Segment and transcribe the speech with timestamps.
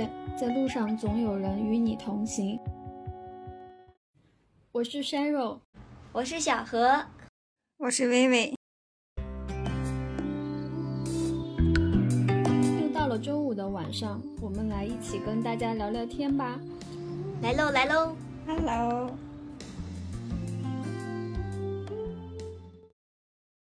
[0.00, 2.58] 界，在路上总有人与你同行。
[4.72, 5.60] 我是山肉，
[6.12, 7.04] 我是小何，
[7.76, 8.54] 我是微微。
[12.80, 16.58] 又到了周五的晚上，我们来一起跟大家聊聊天吧。
[17.42, 19.10] 来喽，来喽，Hello。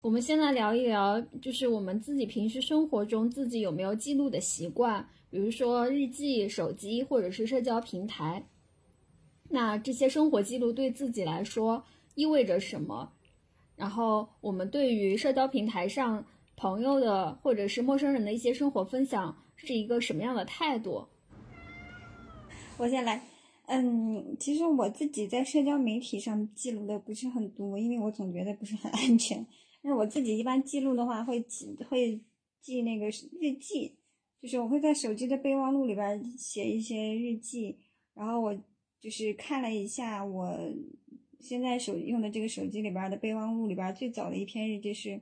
[0.00, 8.46] 我们先来聊一聊，就是我们自己平时生活中自己有没有记录的习惯，比如说日记、手机或者是社交平台。
[9.50, 11.84] 那这些生活记录对自己来说
[12.14, 13.12] 意味着什么？
[13.74, 16.24] 然后我们对于社交平台上
[16.54, 21.04] 朋友的或者是陌生人的一些生活分享是一个什么样的态度？
[22.78, 23.20] 我先来。
[23.66, 29.44] 嗯，其实我自己在社交媒体上记录的不是很多，因为我总觉得不是很安全。
[29.82, 32.20] 那我自己一般记录的话，会记会
[32.60, 33.96] 记那个日记，
[34.44, 37.78] 就是我会在手机的备忘录里边写一些日记。
[38.12, 38.54] 然后我
[39.00, 40.54] 就是看了一下，我
[41.40, 45.18] 现在手用的这个手机里边的备忘录里边最早的一篇日记是，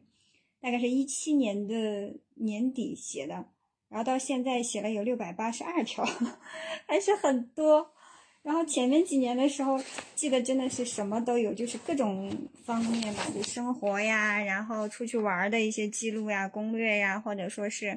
[0.61, 3.35] 大概是一七年的年底写的，
[3.89, 6.05] 然后到现在写了有六百八十二条，
[6.89, 7.93] 还是很多。
[8.43, 9.79] 然后前面几年的时候，
[10.17, 12.29] 记得真的是什么都有，就是各种
[12.65, 17.97] 方面吧，就生活呀，然后出去玩的一些记录呀、攻略呀，或者说是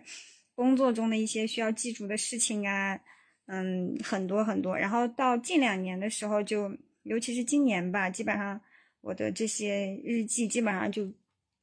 [0.56, 3.00] 工作中的一些需要记住的事情啊，
[3.46, 4.76] 嗯，很多很多。
[4.76, 8.60] 然后到近两年的时候，就尤其是今年吧，基本上
[9.02, 11.06] 我的这些日记基本上就，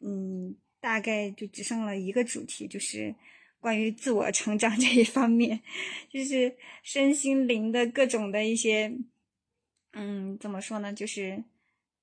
[0.01, 3.15] 嗯，大概就只剩了一个主题，就是。
[3.63, 5.61] 关于自我成长这一方面，
[6.11, 8.93] 就是身心灵的各种的一些，
[9.93, 10.93] 嗯，怎么说呢？
[10.93, 11.45] 就是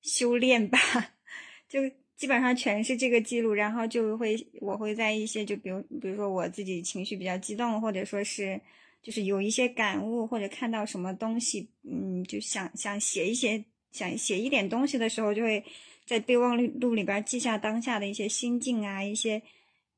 [0.01, 0.79] 修炼吧，
[1.67, 1.81] 就
[2.19, 3.53] 基本上全是这个记录。
[3.53, 8.59] 然后就会我会在一些，就比如比如说我自己情绪比较激动，或者说是
[9.01, 13.63] 就是有一些感悟，或者看到什么东西，嗯，就想想写一些，
[13.93, 15.63] 想写一点东西的时候，就会
[16.05, 19.41] 在备忘录里边记下当下的一些心境啊，一些。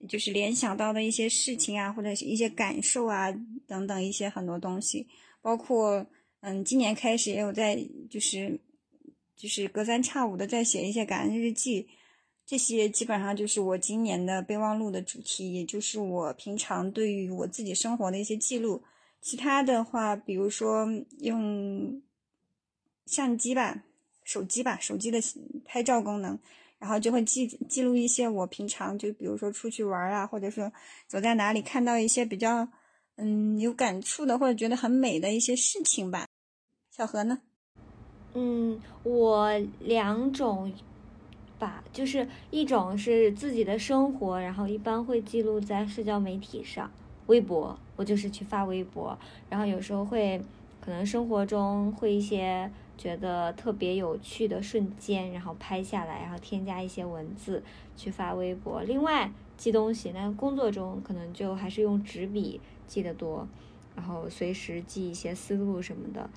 [0.10, 3.31] 就是联想到的一些事情啊，或者是一些感受啊，
[3.68, 5.06] 等等一些很多东西，
[5.44, 6.04] 包括
[6.40, 7.78] 嗯，今年开始也有在，
[8.10, 8.60] 就是
[9.38, 11.88] 就是隔三差五的在写一些感恩日记，
[12.51, 18.84] 这些基本上就是我今年的备忘录的主题，也就是我平常对于我自己生活的一些记录。
[19.22, 20.85] 其他的话，比如说
[21.19, 22.01] 用
[23.06, 23.84] 相机吧，
[24.25, 25.17] 手机吧，手机的
[25.63, 26.38] 拍照功能。
[26.78, 30.69] 然后就会记记录一些我平常就比如说出去玩啊，或者说
[31.07, 32.68] 走在哪里看到一些比较
[33.16, 36.28] 嗯有感触的或者觉得很美的一些事情吧。
[36.89, 37.39] 小何呢？
[38.33, 40.69] 嗯，我两种
[41.62, 46.92] 吧，就是一种是自己的生活，然后一般会记录在社交媒体上，
[47.28, 49.18] 微博，我就是去发微博，
[49.50, 50.42] 然后有时候会
[50.82, 52.70] 可能生活中会一些。
[52.98, 57.64] 觉得特别有趣的瞬间，然后拍下来，然后添加一些文字
[57.98, 58.84] 去发微博。
[58.84, 63.48] 另外记东西，那工作中可能就还是用纸笔记得多，
[63.96, 66.30] 然后随时记一些思路什么的。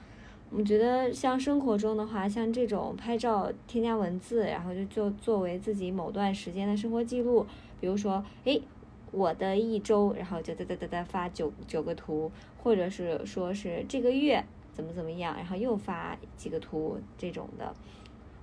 [0.56, 7.44] 我觉得像生活中的话，像这种拍照添加文字，然后就就作为自己某段时间的生活记录。
[7.81, 8.62] 比如说，诶，
[9.10, 12.31] 我的一周，然后就哒哒哒哒发九九个图，
[12.62, 14.44] 或者是说是这个月。
[14.72, 17.72] 怎么怎么样，然后又发几个图这种的，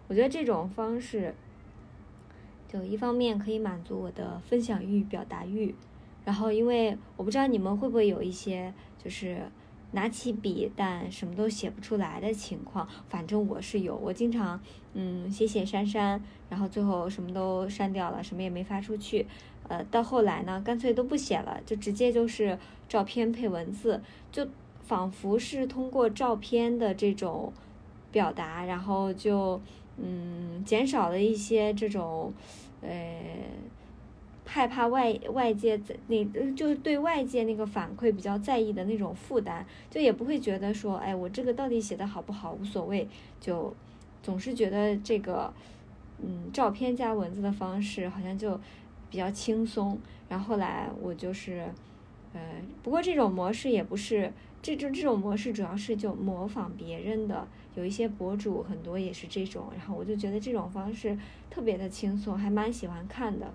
[0.08, 1.36] 我觉得这种方式，
[2.70, 5.76] 就一方面可以满足我的分享欲、表达欲，
[6.24, 9.40] 然后因为我不知道你们会不会有一些就是
[9.92, 14.60] 拿起笔但什么都写不出来的情况，反正我是有，我经常
[14.94, 19.26] 嗯写写删删，然后最后什么都删掉了，什么也没发出去，
[19.68, 22.58] 呃，到后来呢，干脆都不写了，就直接就是
[22.90, 24.02] 照片配文字
[24.32, 24.48] 就。
[24.84, 27.54] 仿佛是通过照片的这种
[28.12, 29.62] 表达，然后就
[29.96, 32.34] 嗯减少了一些这种
[32.82, 32.90] 呃
[34.54, 43.08] 害怕外外界在那就是对外界那个反馈比较在意的那种负担，就也不会觉得说哎我这个到底写的好不好无所谓，
[43.40, 43.74] 就
[44.22, 45.54] 总是觉得这个
[46.22, 48.60] 嗯照片加文字的方式好像就
[49.10, 49.98] 比较轻松。
[50.28, 51.66] 然后来我就是
[52.34, 52.42] 呃
[52.84, 54.34] 不过这种模式也不是。
[54.64, 61.18] 这种这种模式主要是就模仿别人的，有一些博主很多也是这种，然后我就觉得这种方式
[61.50, 63.52] 特别的轻松，还蛮喜欢看的。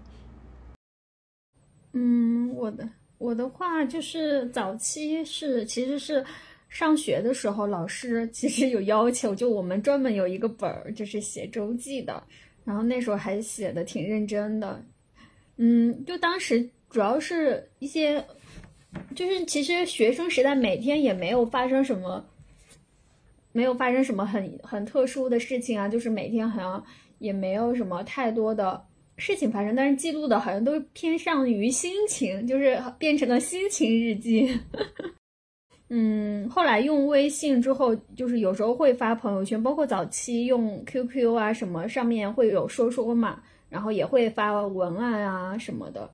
[1.99, 6.23] 嗯，我的我的话就是早期是其实是
[6.69, 12.23] 上学的时候，老师其实有要求，就我们专门有一个本儿，就是写周记的，
[12.65, 14.85] 然后那时候还写的挺认真的。
[15.57, 18.23] 嗯，就当时主要是一些。
[19.15, 22.25] 就是其实学生时代每天也没有发生什么，
[23.53, 26.83] 没有发生什么很很特殊的事情啊，就是每天好像
[27.19, 28.86] 也没有什么太多的
[29.17, 34.59] 事情发生，但是记录的好像都偏向于心情，就是变成了心情日记。
[35.89, 46.11] 嗯，后来用微信之后，就是有时候会发朋友圈，包括早期用 QQ 啊什么，上面会有说说嘛，然后也会发文案啊什么的。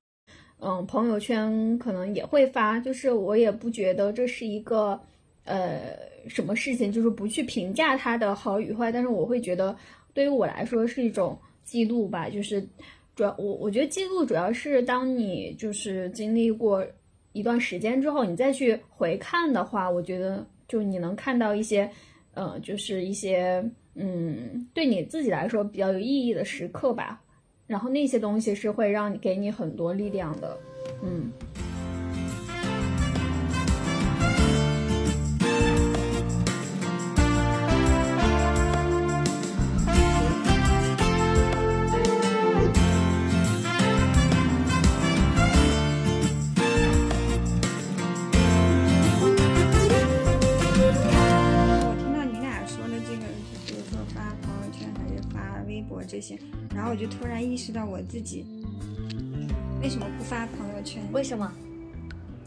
[0.59, 4.97] 嗯，朋友圈可能也会发，就是我也不觉得这是一个
[5.43, 5.81] 呃
[6.27, 9.75] 什么事情，就是不去评价它的好与坏，但是我会觉得
[10.13, 12.61] 对于我来说是一种记录吧，就是
[13.15, 16.85] 主要我我觉得记录主要是当你就是经历过。
[17.35, 21.89] 一段时间之后，你再去回看的话，我觉得就你能看到一些，
[22.35, 27.19] 呃，就是一些，嗯，对你自己来说比较有意义的时刻吧。
[27.65, 30.55] 然后那些东西是会让你给你很多力量的，
[31.01, 31.31] 嗯。
[56.73, 58.45] 然后我就突然意识到我自己
[59.81, 61.01] 为什么不发朋友圈？
[61.11, 61.53] 为什么？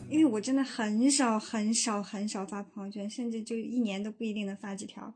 [0.09, 5.15] 因为我真的很少很少很少发朋友圈，甚至就一年都不一定能发几条。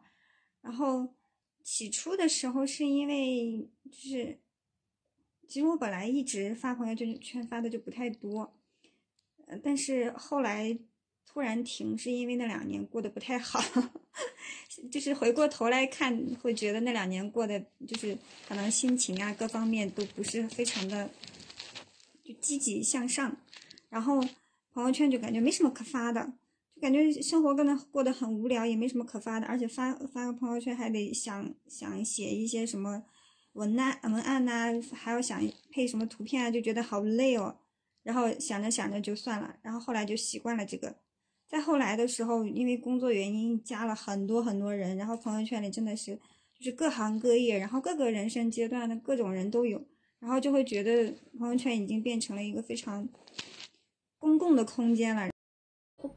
[0.61, 1.15] 然后
[1.63, 4.41] 起初的时候是因为就是，
[5.47, 8.57] 其实我本来一直发朋友圈圈发的就不太多，
[9.47, 10.79] 呃但是后来。
[11.33, 13.63] 突然停，是因为那两年过得不太好，
[14.91, 16.13] 就是回过头来看，
[16.43, 18.19] 会觉得那两年过得就是
[18.49, 21.09] 可能心情啊各方面都不是非常的
[22.25, 23.37] 就积极向上，
[23.89, 24.21] 然后
[24.73, 26.33] 朋友圈就感觉没什么可发的，
[26.75, 33.05] 就感觉生活跟得过得很无聊，也没什么可发的，而且发发个朋友圈还得想想写一些什么
[33.53, 35.41] 文案文案呐，还要想
[35.71, 37.57] 配什么图片啊，就觉得好累哦，
[38.03, 40.97] 然后想着想着就算了，然后后来就习惯了这个。
[41.51, 46.15] 再后来的时候，因为工作原因加了很多很多人，然后朋友圈里真的是
[46.57, 49.83] 就是各行各业，然后各个人生阶段的各种人都有，
[50.21, 53.09] 然后就会觉得朋友圈已经变成了一个非常
[54.19, 55.29] 公共的空间了。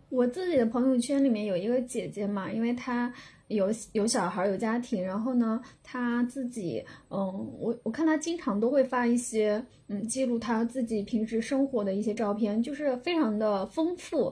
[0.10, 3.12] 我自己的朋友圈里面有一个姐姐嘛，因为她
[3.48, 7.18] 有有小孩有家庭，然后呢，她自己嗯，
[7.60, 14.32] 我我看她经常都会发一些嗯记录她自己平时生活的一些照片，就是非常的丰富。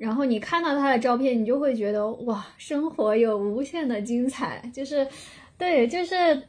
[0.00, 5.06] 然后你看到他的照片，你就会觉得哇，生活有无限的精彩，就是，
[5.58, 6.42] 对，就是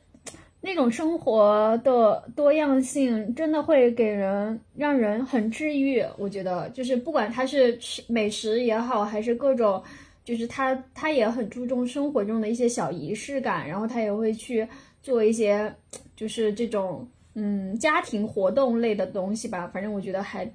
[0.61, 6.01] 那种生活的多样性，真的会给人让人很治愈。
[6.17, 9.83] 我觉得，就是不管他是吃美食也好，还是各种，
[10.23, 14.65] 就是他他也很注重生活中的一些小仪式感，然后他也会去
[15.03, 15.69] 做一些，
[16.15, 19.69] 就是这种嗯家庭活动类的东西吧。
[19.73, 20.49] 反正我觉得还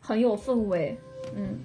[0.00, 0.96] 很有氛围，
[1.36, 1.58] 嗯。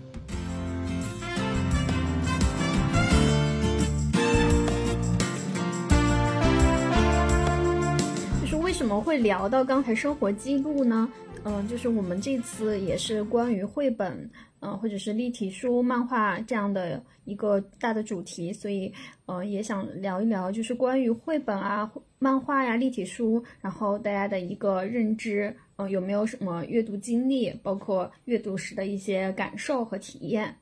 [8.74, 11.08] 为什么会聊到刚才生活记录呢？
[11.44, 14.28] 嗯，就是我们这次也是关于绘本，
[14.62, 18.92] 嗯，或者是立体书、漫画这样的一个大的主题，所以，
[19.28, 30.58] 呃，也想聊一聊，就是关于绘本啊、漫画呀、立体书，然后大家的一个认知，嗯，有没有什么阅读经历，包括阅读时的一些感受和体验？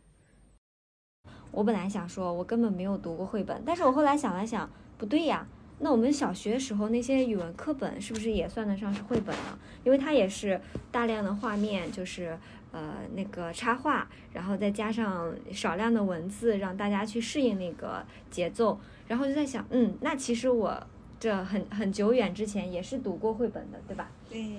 [1.51, 5.47] 我本来想说，我根本没有读过绘本，但是我后来想了想，不对呀。
[5.83, 9.57] 那我们小学时候那些语文课本是不是也算得上是绘本呢？
[9.83, 10.61] 因为它也是
[10.91, 12.37] 大量的画面，就是
[12.71, 18.79] 呃那个插画，然后再加上少量的文字，让大家去适应那个节奏。
[19.07, 20.81] 然后就在想，嗯，那其实我
[21.19, 24.11] 这很很久远之前也是读过绘本的，对吧？
[24.29, 24.57] 对。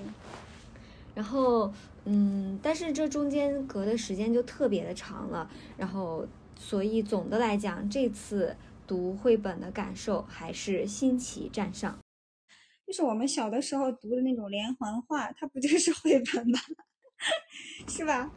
[1.15, 1.71] 然后
[2.03, 6.27] 嗯，但是这中间隔的时间就特别的长了，然后
[6.59, 8.53] 所以总的来讲这次。
[8.85, 11.99] 读绘本的感受还是新奇占上，
[12.85, 16.59] 就是我们小的时候读的那种连环画，它不就是绘本吗？
[17.87, 18.31] 是吧？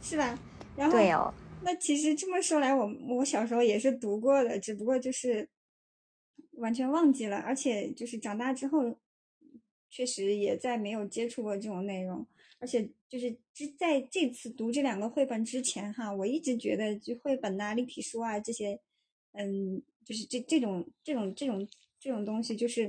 [0.00, 0.38] 是吧？
[0.76, 1.32] 然后，对哦。
[1.62, 5.48] 那其实这么说来，我我小时候也是读过的，只不过就是
[6.52, 8.98] 完全忘记了，而且就是长大之后，
[9.88, 12.26] 确实也再没有接触过这种内容，
[12.58, 18.80] 而且就是之在这次读这两个绘本之前哈，我一直觉得就绘本呐、立体书啊这些。
[19.32, 22.88] 嗯，就是这这种这种这种这种东西，就是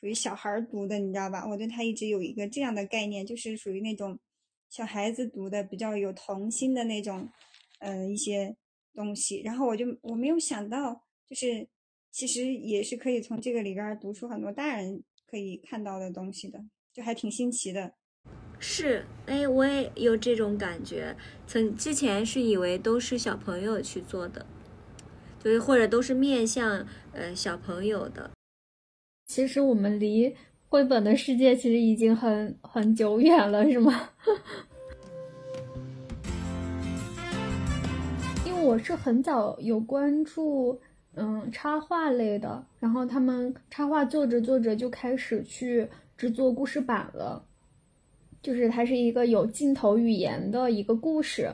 [0.00, 1.46] 属于小孩读的，你知道吧？
[1.48, 4.18] 我对他一直有一个这样的概念，就是属于那种
[4.68, 7.28] 小孩子读的比较有童心的那种，
[7.78, 8.56] 呃，一些
[8.92, 9.40] 东西。
[9.42, 11.68] 然后我就我没有想到，就是
[12.10, 17.94] 其实也是可以从这个里边读出很多大人可以看到的东西的，就还挺新奇的。
[18.58, 21.16] 是，哎，我也有这种感觉。
[21.46, 24.46] 曾之前是以为都是小朋友去做的，
[25.44, 28.30] 所以或者都是面向呃小朋友的。
[29.26, 30.34] 其实我们离
[30.70, 34.08] 绘本的世界其实已经很很久远了，是吗？
[38.46, 40.80] 因为我是很早有关注
[41.14, 45.86] 嗯插画类的，然后他们插画做着做着就开始去
[46.16, 47.44] 制作故事板了。
[48.42, 51.50] 就是它是一个有镜头语言的一个故事，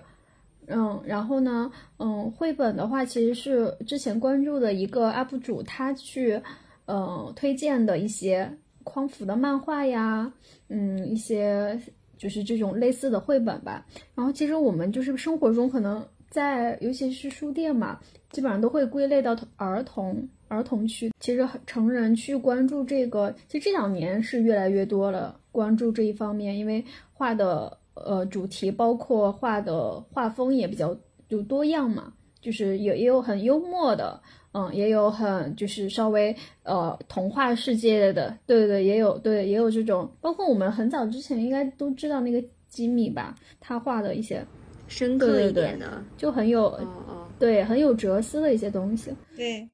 [0.70, 6.40] 嗯，然后呢，嗯，绘本的话其实是之前关注的一个 UP 主他去，
[6.86, 10.32] 呃，推荐的一些匡扶的漫画呀，
[10.68, 11.78] 嗯，一些
[12.16, 13.84] 就是这种类似的绘本吧。
[14.14, 17.98] 然后其实我们就是生活中可能在，尤其是书店嘛，
[18.30, 21.12] 基本上都会归类到儿童儿童区。
[21.18, 25.36] 其实成人去关注这个，其实这两年是越来越多了。
[25.52, 30.96] 关注这一方面，因为画的呃主题包括画的画风也比较
[31.28, 34.20] 就多样嘛，就是也也有很幽默的，
[34.52, 44.44] 嗯，也有很就是稍微呃童话世界的，对对，也有对也有这种，包括我们很早之前应该都知道那个吉米吧，他画的一些
[44.88, 49.68] 深刻一点的，就很有哦哦，对很有哲思的一些东西，对，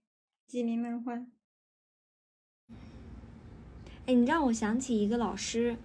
[0.47, 1.15] 吉米漫画。
[4.07, 5.77] 哎，你让我想起一个老师，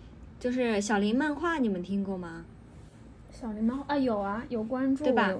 [0.42, 2.44] 就是小林漫画，你们听过吗？
[3.32, 5.32] 小林漫画啊，有啊，有关注，对吧？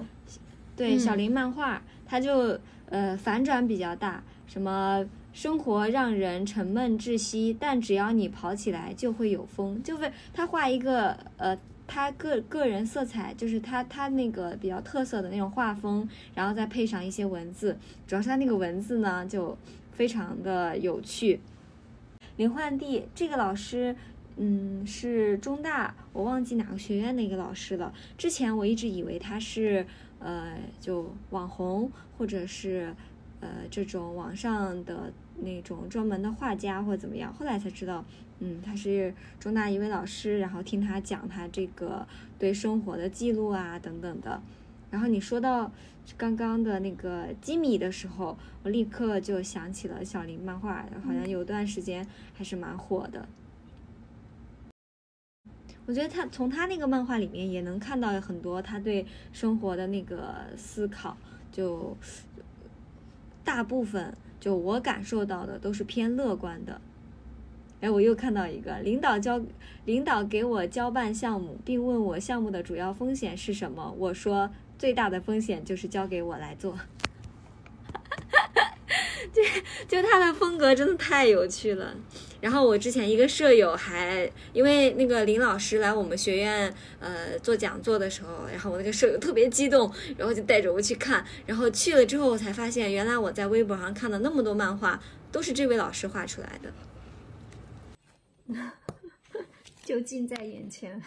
[0.76, 2.56] 对，嗯小林漫画，它就
[2.88, 11.58] 呃反转比较大，什么生活让人沉闷窒息，但只要你跑起来就会有风，就是他画一个呃。
[11.84, 19.58] 他个个人色彩就是他他那个比较特色的那种画风，然后再配上一些文字，主要是他那个文字呢就
[19.90, 21.40] 非常的有趣。
[22.36, 23.94] 林焕娣这个老师，
[24.36, 27.92] 嗯，是中大，我忘记哪个学院的一个老师了。
[28.16, 29.86] 之前我一直以为他是
[30.18, 32.94] 呃，就网红或者是
[33.40, 35.12] 呃这种网上的
[35.42, 38.04] 那种专门的画家或者怎么样，后来才知道，
[38.38, 40.38] 嗯，他是中大一位老师。
[40.38, 42.06] 然后听他讲他这个
[42.38, 44.40] 对生活的记录啊等等的。
[44.90, 45.70] 然后你说到
[46.16, 53.28] 刚刚的那个吉米的时候，我立刻就想起了小林漫画，好像有段时间还是蛮火的。
[55.92, 61.14] 我觉得他从他那个漫画里面也能看到很多他对生活的那个思考，
[61.52, 61.94] 就
[63.44, 66.80] 大部分就我感受到的都是偏乐观的。
[67.82, 69.38] 哎，我又看到一个领导交
[69.84, 76.74] 领导给我交办项目，并问我项目的主要风险是什么，我说最大的风险就是交给我来做。
[79.30, 79.42] 就
[79.86, 81.94] 就他的风格真的太有趣了。
[82.42, 91.24] 然后我之前一个舍友还因为那个林老师来我们学院呃做讲座的时候，然后我那个舍友特别激动，然后就带着我去看。
[91.46, 96.72] 然后去了之后，我才发现原来我在微博上看的那么多漫画都是这位老师画出来的。
[99.84, 101.00] 就近在眼前。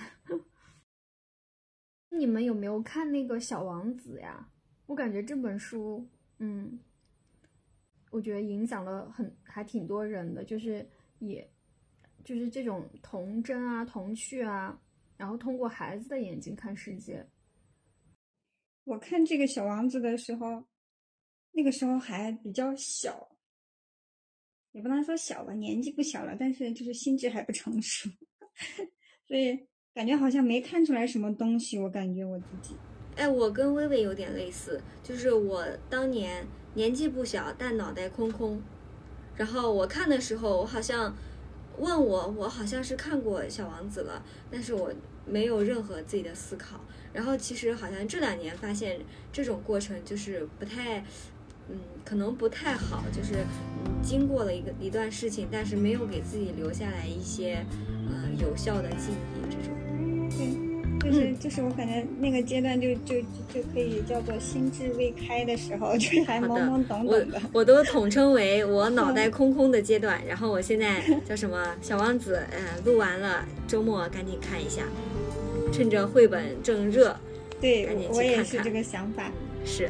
[2.10, 4.48] 你们有没有看那个《小王子》呀？
[4.86, 6.08] 我感觉这本书，
[6.40, 6.80] 嗯，
[8.10, 10.88] 我觉得影响了很还挺多人的，就是
[11.20, 11.50] 也，
[12.24, 14.80] 就是这种童真啊、童趣啊，
[15.18, 17.26] 然后通过孩子的眼睛看世界。
[18.84, 20.64] 我看这个小王子的时候，
[21.52, 23.36] 那个时候还比较小，
[24.74, 28.10] 也不能说小吧，年纪不小了，但是就是心智还不成熟，
[29.28, 31.80] 所以感觉好像没看出来什么东西。
[31.80, 32.76] 我感觉我自己，
[33.16, 36.46] 哎，我跟微微有点类似，就是我当年
[36.76, 38.62] 年纪不小，但脑袋空空。
[39.38, 41.16] 然后我看的时候，我好像
[41.78, 44.92] 问我，我好像是看过《小王子》了，但是我
[45.26, 46.80] 没有任何自己的思考。
[47.12, 49.00] 然后其实好像这两年发现
[49.32, 51.00] 这种过程就是不太，
[51.70, 53.36] 嗯，可能不太好，就是
[53.86, 57.66] 嗯经过了一个一段事情，但是没有给自己留下来一些
[58.10, 59.85] 呃有效的记忆，这种。
[61.06, 63.22] 对，就是就是我感觉那个阶段就就
[63.54, 67.42] 就可以叫做心智未开的时候，就是还懵懵懂懂的。
[67.54, 70.20] 我都统称为我 脑袋空空的阶段。
[70.26, 74.84] 然后我现在叫什么小王子，呃，录完了，周末赶紧看一下，
[75.72, 77.16] 趁着绘本正热，
[77.62, 79.32] 对赶紧，去我也是这个想法。
[79.64, 79.90] 是。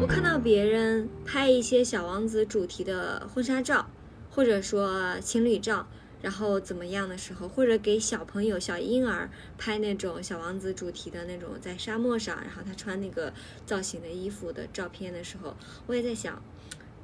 [0.00, 3.86] 我看到别人拍一些小王子主题的婚纱照，
[4.30, 5.86] 或者说情侣照，
[6.22, 13.32] 然后怎么样的时候，或者给小朋友、小婴儿拍那种小王子主题的那种在沙漠上，然后他穿那个
[13.66, 15.54] 造型的衣服的照片的时候，
[15.86, 16.40] 我也在想，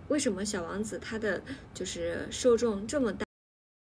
[0.07, 1.43] 为什么小王子他的
[1.75, 3.25] 就是受众这么大？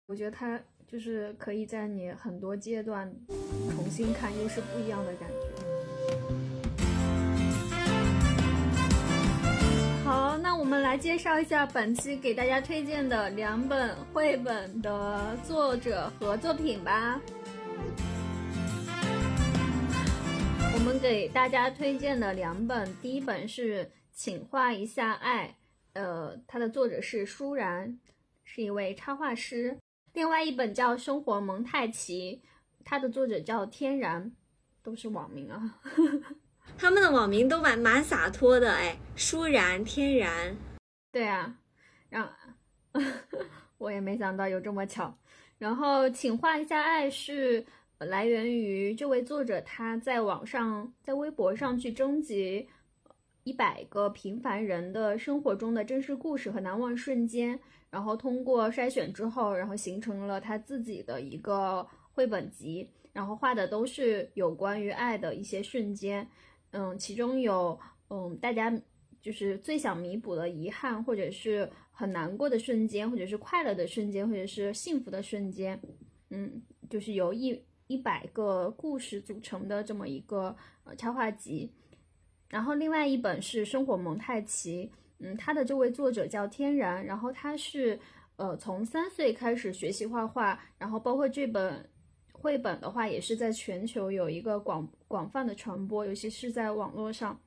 [0.09, 3.09] 我觉得他就是可以在你很多阶段
[3.71, 5.40] 重新看，又是不一样的感觉。
[10.61, 17.19] 我们来介绍一下本期给大家推荐的两本绘本的作者和作品吧。
[20.75, 25.49] 我们给大家推荐的两本，第一本是《请画一下爱》，
[25.95, 27.99] 呃，它的作者是舒然，
[28.45, 29.79] 是一位插画师。
[30.13, 32.43] 另外一本叫《生活蒙太奇》，
[32.85, 34.31] 它的作者叫天然，
[34.83, 35.81] 都是网名啊。
[36.81, 40.57] 他们的网名都蛮蛮洒脱的，哎，舒然、天然。
[41.13, 41.55] 对啊，
[42.09, 42.27] 让
[43.77, 45.15] 我也没想到有这么巧。
[45.59, 47.63] 然后，请画一下爱是
[47.99, 52.67] 来源于这位作者他在网上在微博上去征集
[53.45, 57.61] 一百个平凡人的生活中的真实故事和难忘瞬间，
[57.91, 66.27] 然后通过筛选之后，然后形成了他自己的一个绘本集，然后画的都是有关于爱的一些瞬间。
[66.73, 67.79] 嗯，其中有
[68.11, 68.73] 嗯，大家
[69.21, 75.81] 就是最想弥补的遗憾，或者是很难过的瞬间，或者是快乐的瞬间，或者是幸福的瞬间。
[76.31, 81.71] 嗯，就是由一一百个故事组成的这么一个呃插画集。
[82.49, 87.99] 然后另外一本是《生活蒙太奇》，嗯，他的这位作者叫天然，然后他是
[88.37, 91.89] 呃从三岁开始学习画画，然后包括这本。
[92.41, 97.39] 绘本的话，也是在全球有一个广广泛的传播，尤其是在网络上。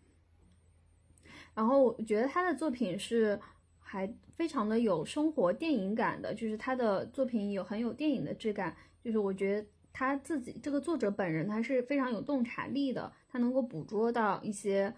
[1.56, 3.40] 然后我觉得他的作品是
[3.80, 8.76] 还非常的有生活电影感的，就是他的作品有很有电影的质感。
[9.04, 14.94] 就是我觉得他自己这个作者本人他是非常有洞察力的，他能够捕捉到一些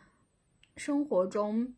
[0.77, 1.73] 生活中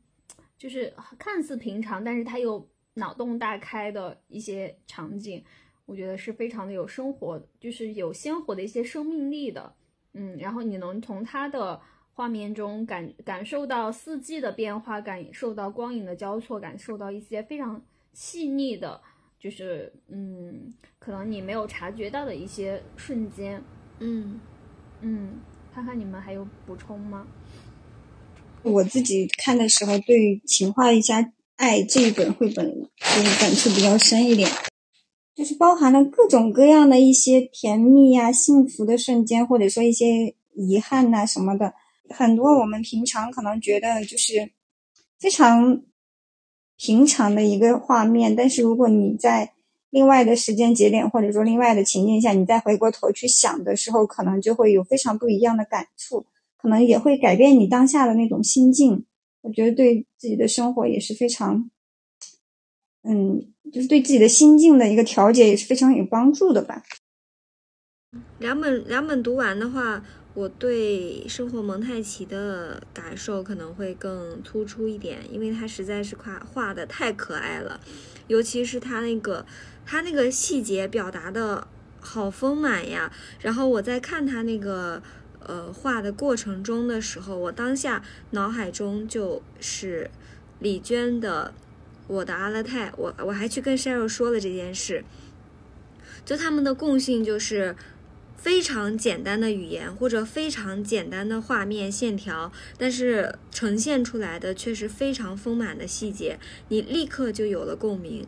[0.58, 5.43] 就是看似平常，但是他又脑洞大开的一些场景。
[5.88, 9.73] 我觉得是非常的有生活，就是有鲜活的一些生命力的，
[10.13, 11.80] 嗯，然后你能从它的
[12.13, 19.00] 画面中感感受到四季的变化，感受到光影的交错，感受到一些非常细腻的，
[19.39, 23.63] 就是嗯，可能你没有察觉到的一些瞬间，
[24.00, 24.41] 嗯
[25.00, 25.39] 嗯，
[25.73, 27.26] 看看你们还有补充吗？
[28.63, 32.65] 我自己看的时候，对《情话一家爱》这一本绘本
[32.97, 34.50] 就是感触比较深一点。
[35.38, 41.76] 就是包含了各种各样的一些甜蜜呀、幸福的瞬间，或者说一些遗憾呐什么的，
[42.10, 44.50] 很多我们平常可能觉得就是
[45.19, 45.84] 非常
[46.76, 49.54] 平常的一个画面，但是如果你在
[49.91, 56.26] 另外的时间节点或者说另外的情境下，你再回过头去想的时候，可能就会有非常不一样的感触，
[56.58, 59.06] 可能也会改变你当下的那种心境。
[59.41, 61.69] 我觉得对自己的生活也是非常。
[63.10, 63.41] 嗯，
[63.72, 66.84] 就是对自己的心境的一个调节也是非常有帮助的吧。
[68.39, 77.80] 两本两本读完的话，我对生活蒙太奇的感受可能会更突出一点，因为它实在是画画的太可爱了，
[78.28, 79.46] 尤其是他那个
[79.86, 81.65] 他那个细节表达的
[82.02, 83.12] 好丰满呀。
[83.39, 85.02] 然后我在看他那个
[85.39, 90.12] 呃画的过程中的时候，我当下脑海中就是
[90.60, 91.54] 李娟的。
[92.08, 95.04] 我的阿勒泰，我我还去跟 Sheryl 说了这件事，
[96.26, 97.76] 就他们的共性就是
[98.36, 106.39] 非常简单的语言或者非常简单的画面线条，但是呈现出来的却是非常丰满的细节，
[106.70, 108.26] 你立刻就有了共鸣。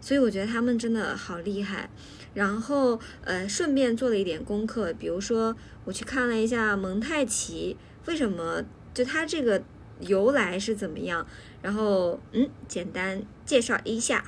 [0.00, 1.90] 所以我觉得他们真的好厉害。
[2.34, 7.76] 然后呃，顺便做了一点功课，比如说我去看了一下蒙太奇，
[8.06, 8.62] 为什么
[8.94, 9.62] 就他这个
[10.00, 11.26] 由来是怎么样。
[11.62, 14.24] 然后，嗯，简单介绍一下。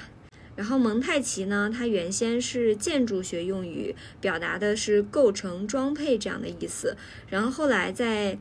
[0.56, 6.96] 然后蒙太奇呢，它原先是建筑学用语，表达的是构成、装配这样的意思。
[7.28, 8.38] 然后后来在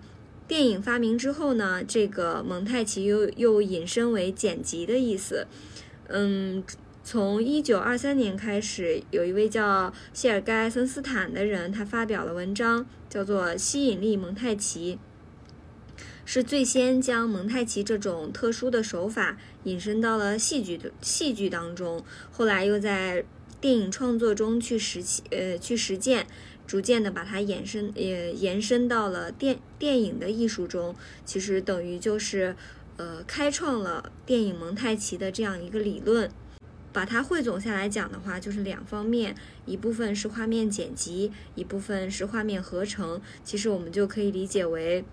[0.48, 5.46] 电影发明之后呢，这个蒙太奇又又引申为剪辑的意思。
[6.08, 6.62] 嗯，
[7.04, 14.96] 从一九二三年开始，有一位叫谢尔盖·森斯坦的人，他发表了文章，叫做《吸引力蒙太奇》。
[16.32, 23.26] 是最先将蒙太奇这种特殊的手法引申到了戏剧的戏剧当中，后来又在
[23.60, 26.28] 电影创作中去实呃去实践，
[26.68, 30.96] 逐渐的把它延伸呃延伸到了电电影的艺术中。
[31.26, 32.56] 其实等于就是
[32.98, 36.30] 呃开创了电影蒙太奇的这样一个理论，
[36.94, 43.20] 把它汇总下来讲的话，就是两方面，一部分是画面剪辑，一部分是画面合成。
[43.44, 45.04] 其实我们就可以理解为，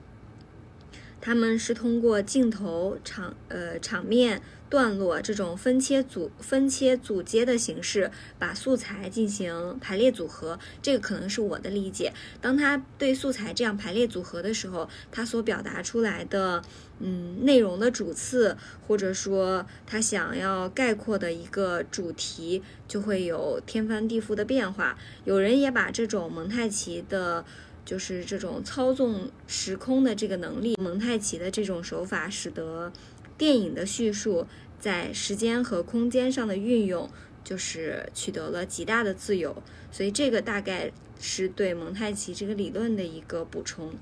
[1.26, 4.40] 他们是通过镜头、场呃场面。
[4.68, 12.12] 段落这种分切组分切组接的形式，把素材进行排列组合，这个可能是我的理解。
[12.40, 16.60] 当他对素材这样排列组合的时候，他所表达出来的，
[16.98, 18.56] 嗯，内容的主次，
[18.88, 24.98] 或者说他想要概括的一个主题，就会有天翻地覆的变化。
[25.24, 27.44] 有人也把这种蒙太奇的，
[27.87, 32.92] 就是这种操纵时空的这个能力，蒙太奇的这种手法，使得。
[33.38, 34.46] 电影的叙述
[34.81, 37.07] 在时间和空间上的运用，
[37.44, 43.92] 就是取得了极大的自由，所以这个大概是对蒙太奇这个理论的一个补充。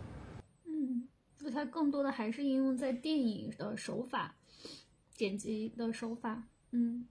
[0.64, 4.37] 嗯，就它更多的还是应用在电影的手法、
[5.12, 6.44] 剪辑的手法。
[6.70, 7.05] 嗯，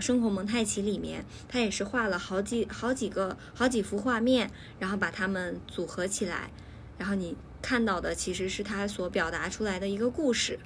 [0.00, 6.50] 生活蒙太奇里面，他也是画了好几好几个好几幅画面，然后把它们组合起来，
[6.98, 10.58] 然后你看到的其实是他所表达出来的一个故事。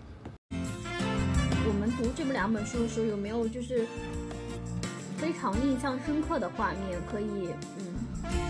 [0.51, 3.87] 我们读这么两本书的时候，有没有就是
[5.17, 6.99] 非常印象深刻的画面？
[7.11, 7.98] 可以嗯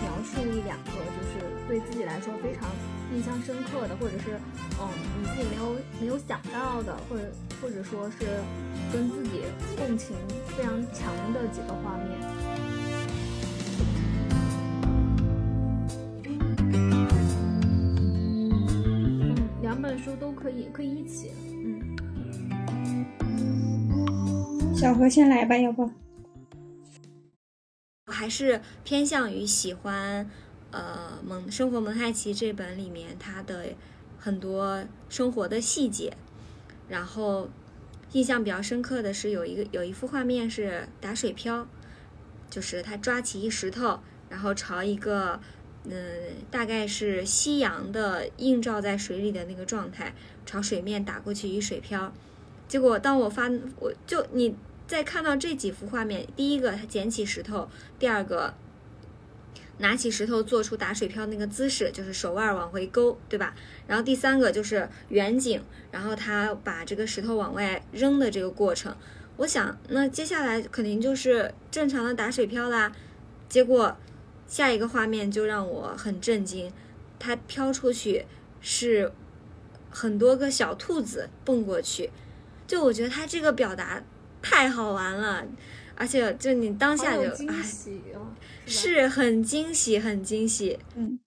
[0.01, 1.33] 描述一两个，就是
[1.67, 2.69] 对自己来说非常
[3.13, 4.39] 印象深刻的，或者是
[4.79, 4.87] 嗯
[5.21, 8.25] 你自己没有没有想到的，或者或者说是
[8.91, 9.43] 跟自己
[9.77, 10.15] 共情
[10.47, 12.09] 非常强的几个画面。
[18.51, 21.31] 嗯，两本书都可以，可以一起。
[21.63, 21.95] 嗯
[24.75, 25.91] 小何先来吧，要不？
[28.09, 30.27] 我还是偏向于喜欢，
[30.71, 33.65] 呃，《蒙生活蒙太奇》这本里面它的
[34.17, 36.11] 很多生活的细节。
[36.87, 37.47] 然后
[38.13, 41.67] 印象比较深刻的是有一个有一幅画面是打水漂，
[42.49, 45.39] 就是他抓起一石头，然后朝一个
[45.83, 45.93] 嗯
[46.49, 50.15] 大概是夕阳的映照在水里的那个状态，
[50.47, 52.11] 朝水面打过去一水漂。
[52.67, 54.55] 结果当我发我就你。
[54.89, 58.55] 再看到这几幅画面，第一个他捡起石头，第二个
[59.77, 63.53] 拿起石头做出打水漂那个姿势，就是手腕往回勾，对吧？
[63.85, 68.95] 然后第三个就是远景，然后他把这个石头往外扔的这个过程。
[69.37, 72.91] 我想，那接下来肯定就是正常的打水漂啦。
[73.47, 73.95] 结果
[74.47, 76.73] 下一个画面就让我很震惊，
[77.19, 78.25] 它飘出去
[78.59, 79.11] 是
[79.91, 82.09] 很多个小兔子蹦过去，
[82.65, 84.03] 就我觉得他这个表达。
[84.41, 85.45] 太好玩了，
[85.95, 87.55] 而且就你当下就哎，
[88.65, 90.79] 是很惊喜，很惊喜。
[90.95, 91.19] 嗯，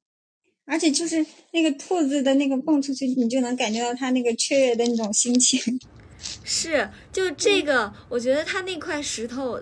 [0.65, 5.79] 而且就是那个兔子的那个蹦出去，你就能感觉到它那个雀跃的那种心情。
[6.45, 9.61] 是，就这个，我觉得它那块石头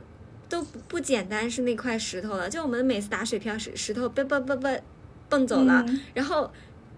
[0.49, 2.49] 都不简单，是那块石头了。
[2.49, 4.83] 就我们每次打水漂，石石头蹦蹦蹦蹦
[5.29, 6.53] 蹦走了，然后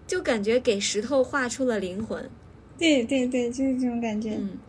[0.05, 2.29] 就感觉给石头画出了灵魂。
[2.77, 4.35] 对对对，就是这种感觉。
[4.35, 4.59] 嗯。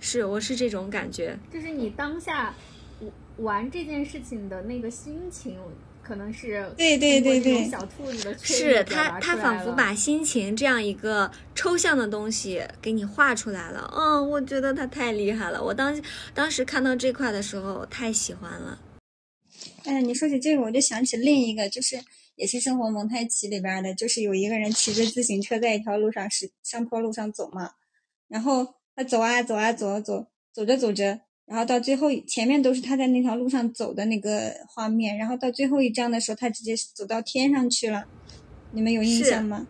[0.00, 2.54] 是，我是这种感觉，就是你当下
[3.38, 5.58] 玩这件事情的那个心情，
[6.02, 13.92] 可能是对对对对，小兔子的是他他仿佛把心情这样一个抽象的东西给你画出来了。
[13.94, 15.62] 嗯，我觉得他太厉害了。
[15.62, 16.00] 我当
[16.32, 18.80] 当时看到这块的时候，太喜欢了。
[19.84, 21.96] 哎，你说起这个，我就想起另一个，就是
[22.36, 27.72] 也是《生活蒙太奇》里边的，就是有一个人骑着自行车在一条路上是上坡路上走嘛，
[28.28, 28.77] 然后。
[28.98, 38.04] 他走啊走啊走啊走，走着走着，然后到最后前面都是他在那条路上走的那个画面，然后到最后一张的时候，他直接走到天上去了，
[38.72, 39.64] 你们有印象吗？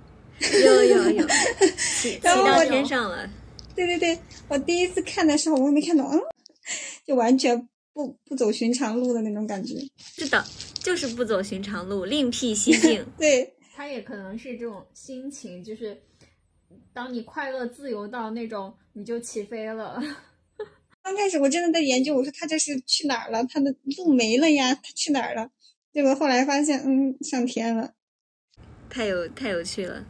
[0.65, 1.27] 有有有，
[2.01, 3.29] 骑到天上了。
[3.77, 6.19] 对对对，我第一次看的时候我也没看懂，嗯，
[7.07, 9.75] 就完全不不走寻常路的那种感觉。
[10.17, 10.43] 是的，
[10.83, 13.05] 就是不走寻常路，另辟蹊径。
[13.19, 16.01] 对，他也可能是这种心情，就是。
[16.93, 20.03] 当你快乐自由到那种，你就起飞了。
[21.03, 23.45] 刚开始我真的在研究，我说他这是去哪儿了？
[23.45, 25.51] 他的路没了呀，他去哪儿了？
[25.93, 27.95] 结果后来发现，嗯，上天了。
[28.91, 30.07] 太有太有趣了。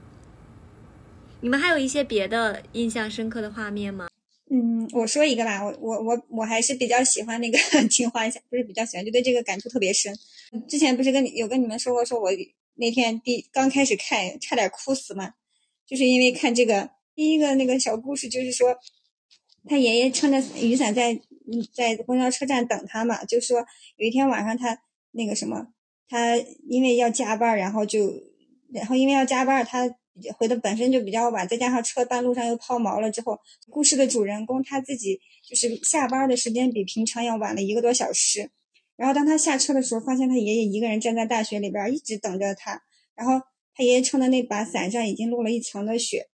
[1.41, 4.09] 你们还有一些别的印象深刻的画面吗？
[4.51, 10.17] 嗯，我说一个吧，我我我我还是比较喜欢那个青花下，不是比较喜欢，就对这个感触特别深。
[10.67, 12.31] 之前不是跟你有跟你们说过，说我
[12.75, 15.35] 那天第刚开始看，差点哭死嘛。
[15.89, 18.77] 就是因为看这个第一个那个小故事，就是说
[19.67, 21.19] 他爷爷撑着雨伞在
[21.73, 23.25] 在公交车站等他嘛。
[23.25, 24.79] 就说有一天晚上他
[25.13, 25.69] 那个什么，
[26.09, 26.37] 他
[26.69, 28.13] 因为要加班，然后就
[28.71, 29.89] 然后因为要加班，他
[30.37, 33.39] 回的本身就比较晚，再加上车半路上又抛锚了之后，
[33.71, 38.51] 故事的主人公他自己就是下班的时间比平常要晚了一个多小时。
[38.97, 42.83] 然后当他下车的时候，发现他爷爷一个人站在大雪里边，一直等着他。
[43.15, 43.41] 然后
[43.79, 46.27] 他爷爷撑的那把伞上已经落了一层的雪，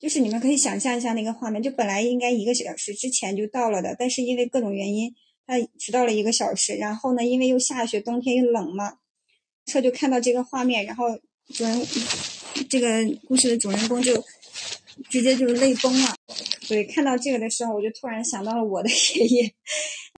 [0.00, 5.14] 就是你们可以想象一下那个画面，就本来应该一个小时之前就到了的，但是因为各种原因，
[5.46, 6.74] 他迟到了一个小时。
[6.74, 8.98] 然后呢，因为又下雪，冬天又冷嘛，
[9.64, 11.04] 车就看到这个画面，然后
[11.54, 11.86] 主人
[12.68, 12.88] 这个
[13.28, 14.20] 故事的主人公就
[15.08, 16.16] 直接就是泪崩了。
[16.62, 19.54] 所以看到这个的时候，我就突然想到了我的爷爷，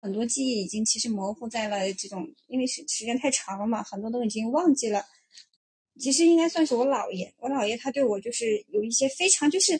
[0.00, 5.04] 很多记忆已经其实模糊在了这种，因为时时间太长了嘛，很多都已经忘记了。
[6.00, 9.78] 其实应该算是我姥爷，我姥爷他对我就是有一些非常就是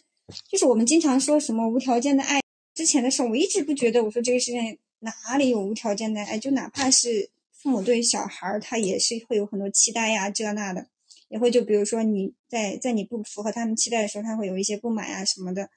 [0.49, 2.41] 就是我们经常说什么无条件的爱。
[2.75, 6.39] 之前的时候我一直不觉得，我说这个世界哪里有无条件的爱？
[6.39, 10.87] 就哪怕是父母对小孩儿，他也是会有很多期待呀，这那的，
[11.29, 15.69] 也会就比如说你在在你不符合他们期待的时候，他会有一些不满啊什么的。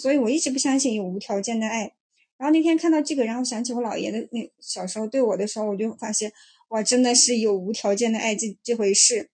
[0.00, 1.92] 所以我一直不相信有无条件的爱。
[2.36, 6.32] 然后那天看到这个，然后想起我姥爷的那小时候对我的时候，我就发现
[6.68, 9.30] 哇，真的是有无条件的爱这这回事。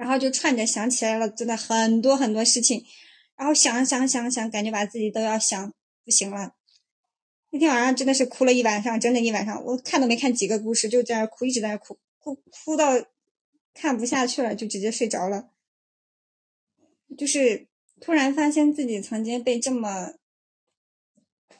[0.00, 2.82] 然后就串着想起来了，真的很多很多事情，
[3.36, 5.74] 然后想想想想，感觉把自己都要想
[6.06, 6.54] 不行了。
[7.50, 12.94] 那天晚上真的是哭了一晚上，整整一晚上，我看都没看几个故事，就在那哭，一直在那哭，哭哭到
[13.74, 15.50] 看不下去了，就直接睡着了。
[17.18, 17.68] 就是
[18.00, 20.14] 突然发现自己曾经被这么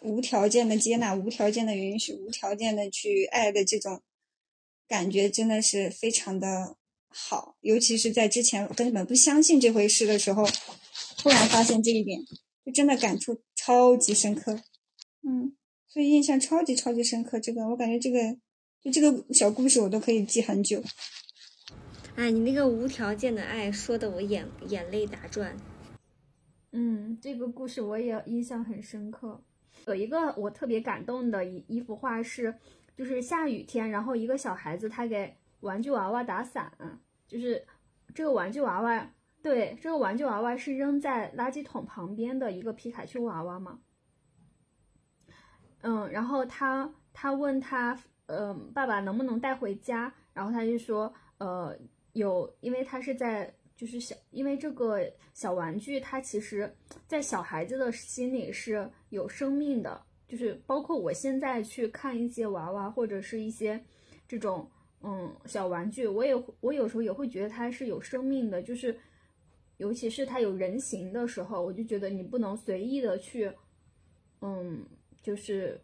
[0.00, 4.00] 无条件的接纳、无条件的允许、无条件的去爱的这种
[4.88, 6.79] 感觉，真的是非常的。
[7.12, 10.46] 好，尤其是在之前根本不相信这回事的时候，
[11.18, 12.20] 突然发现这一点，
[12.64, 14.60] 就真的感触超级深刻。
[15.22, 15.52] 嗯，
[15.88, 17.40] 所以印象超级超级深刻。
[17.40, 18.36] 这个我感觉这个
[18.80, 20.80] 就这个小故事我都可以记很久。
[22.14, 25.56] 哎，你那个无条件的爱说的我眼眼泪打转。
[26.70, 29.42] 嗯，这个故事我也印象很深刻。
[29.86, 32.54] 有一个我特别感动的一一幅画是，
[32.96, 35.34] 就是下雨天，然后一个小孩子他给。
[35.60, 36.72] 玩具娃娃打伞，
[37.26, 37.66] 就是
[38.14, 39.10] 这个玩具娃娃。
[39.42, 43.80] 对，这个玩具娃娃是扔在垃圾桶旁边的一个皮卡丘娃娃嘛？
[45.80, 50.12] 嗯，然后他他问他，呃，爸爸能不能带回家？
[50.34, 51.74] 然后他就说，呃，
[52.12, 56.70] 有，因为他是在就是小，因为这个小玩具它其实，
[57.06, 63.82] 在小孩子的心里是有生命的，就是包括我现在去看一些娃娃或者是一些
[64.28, 64.70] 这种。
[65.02, 68.94] 嗯，小玩具，我也我有时候也会觉得它是有生命的，就是
[69.78, 73.50] 尤其是它有人形的时候，我就觉得你不能随意的去，
[74.42, 74.84] 嗯，
[75.22, 75.80] 就是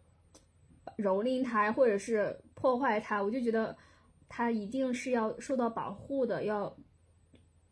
[0.99, 3.75] 蹂躏它或者是破坏它，我就觉得
[4.29, 6.77] 它一定是要受到保护的，要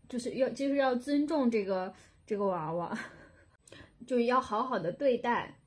[0.08, 1.92] 就是要就是要尊重这个
[2.24, 2.98] 这个娃娃，
[4.06, 5.58] 就要好好的对待。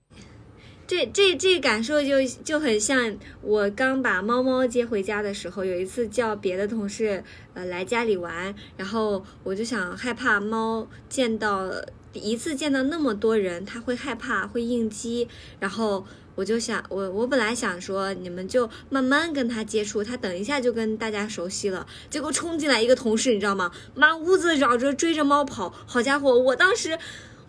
[0.88, 7.22] 这这这感受就就很像我刚把猫猫接回家的时候，有一次叫别的同事
[7.54, 11.70] 呃来家里玩，然后我就想害怕猫见到
[12.14, 15.28] 一次见到那么多人，它会害怕会应激，
[15.60, 23.70] 然后我就想我我本来想说你们就慢慢跟它接触，它等一下就跟大家熟悉了，结果冲进来一个同事，你知道吗？
[23.94, 26.98] 满屋子绕着追着猫跑，好家伙，我当时。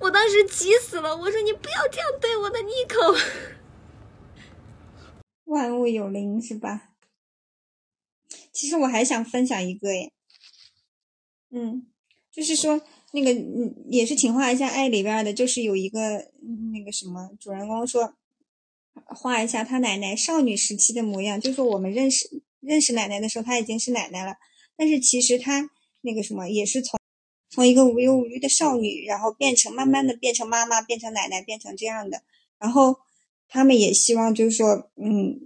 [0.00, 3.16] 我当时急死了，我说你不要这样对我的妮可。
[5.44, 6.90] 万物有灵是吧？
[8.52, 10.12] 其实我还想分享一个耶，
[11.50, 11.86] 嗯，
[12.30, 12.80] 就是说
[13.12, 16.30] 那个嗯也是《请画一下爱》里边的，就是有一个
[16.72, 18.14] 那个什么主人公说，
[19.06, 24.34] 画一下他奶奶少女时期的模样，就说我们认识认识奶奶的时候，她已经是奶奶了，
[24.76, 25.70] 但是其实她
[26.02, 26.97] 那个什么也是从。
[27.58, 32.22] 从一个无忧无虑的少女，然后变成慢慢的变成妈妈，变成奶奶，变成这样的。
[32.60, 32.98] 然后
[33.48, 35.40] 他们也希望，就是说，嗯，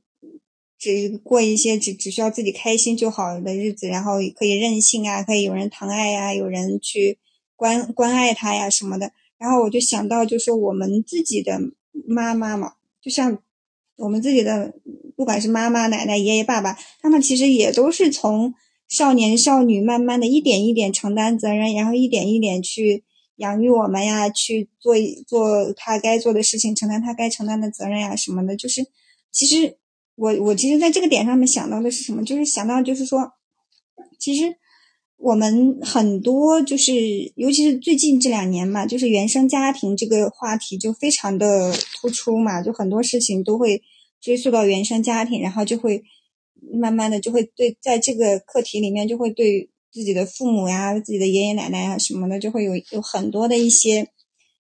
[0.79, 7.19] 只过一些只只需要自己开心就好的日子，然后可以任性啊，可以有人疼爱呀，有人去
[7.57, 9.13] 关关爱他呀什么的。
[9.39, 11.59] 然后我就想到，就是我们自己的
[12.07, 13.39] 妈妈嘛，就像
[13.97, 14.75] 我们自己的，
[15.17, 18.53] 不管是妈妈、奶奶、爷爷、爸爸，他们其实也都是从。
[18.93, 23.05] 少年少女慢慢的一点一点承担责任，然后一点一点去
[23.37, 24.95] 养育我们呀，去做
[25.27, 28.55] 做他该做的事情，承担他该承担的责任呀什么的。
[28.55, 28.85] 就是，
[29.31, 29.79] 其实
[30.15, 32.23] 我我其实在这个点上面想到的是什么？
[32.23, 33.33] 就是想到就是说，
[34.19, 34.57] 其实
[35.17, 36.93] 我们很多就是，
[37.35, 43.83] 尤其是最近这两年嘛，就是原生家庭这个话题就非常的突出嘛，就很多事情都会
[44.21, 46.05] 追溯到原生家庭，然后就会。
[46.73, 54.09] 慢慢的就会对，在这个课题里面就会对自己的父母呀、自己的爷爷奶奶啊什么的，就会有有很多的一些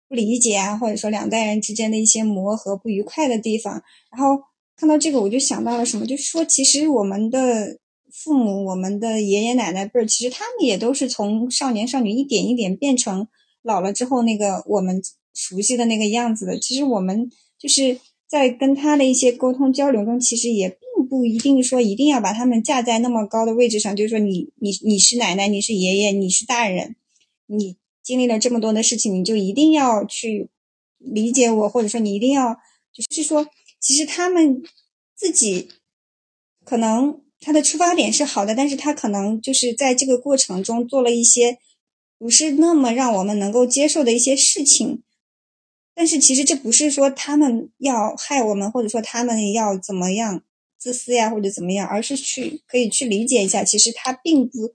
[0.09, 3.83] 不理解啊，或者说两代人之间的一些磨合、不愉快的地方。
[4.11, 4.43] 然后
[4.77, 7.79] 看到这个，我就想到了什么，就是说，其实我们的
[8.13, 13.29] 父母、我们的爷爷奶奶辈儿，其实他们也都是从少年少女一点一点变成
[13.63, 15.01] 老了之后那个我们
[15.33, 16.59] 熟悉的那个样子的。
[16.59, 20.77] 其实我们就是在跟他的一些沟通交流中，其实也
[21.15, 26.97] 不一定说一定要把他们架在那么高的位置上，就是说你你你是奶奶，你是爷爷，你是大人，
[27.47, 30.49] 你经历了这么多的事情，你就一定要去
[30.99, 32.57] 理解我，或者说你一定要
[32.93, 33.47] 就是说，
[33.79, 34.61] 其实他们
[35.15, 35.69] 自己
[36.65, 41.59] 可能他的出发点是好的，但是他可能就是在这个过程中做了一些
[42.19, 45.05] 不是那么让我们能够接受的一些事情。
[45.95, 50.43] 但是其实这不是说他们要害我们，或者说他们要怎么样
[50.85, 54.75] 自私呀，或者怎么样，而是去可以去理解一下，其实他并不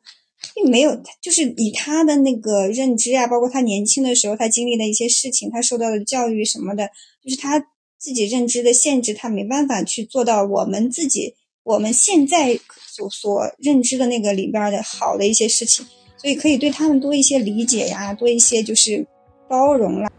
[0.56, 6.89] 并没有，就是以他的那个认知啊，包括他年轻的时候他经历的一些事情，他受到的教育什么的，
[7.24, 7.60] 就是他
[8.00, 15.86] 自己认知的限制，他没办法去做到我们自己我们现在所所认知的那个里边的好的一些事情，
[16.17, 19.06] 所以可以对他们多一些理解呀，多一些就是
[19.48, 20.12] 包容啦。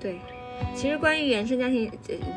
[0.00, 0.16] 对。
[0.74, 1.90] 其实关于原生家庭，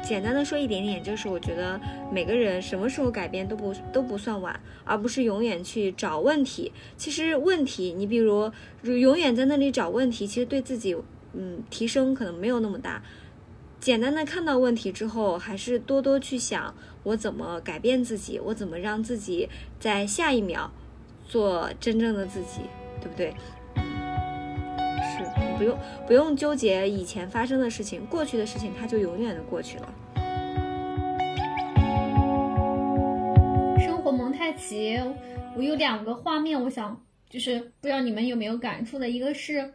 [0.04, 1.80] 简单的说一点点，就是我觉得
[2.12, 6.72] 每个人什么时候改变都不都不算晚，而不是永远去找问题。
[6.98, 8.52] 其实问题，你比如
[8.84, 10.96] 永远在那里找问题，其实对自己
[11.34, 13.04] 嗯提升可能没有那么大。
[13.80, 19.50] 简单的看到问题之后，还是多多去想我怎么改变自己，我怎么让自己
[19.80, 20.72] 在下一秒
[21.28, 22.62] 做真正的自己，
[23.02, 23.34] 对不对？
[25.58, 29.94] 不用不用纠结以前发生的事情，过去的事情它就永远的过去了。
[33.80, 35.00] 生活蒙太奇，
[35.56, 39.10] 我有两个画面，我想就是不知道你们有没有感触的。
[39.10, 39.74] 一个是，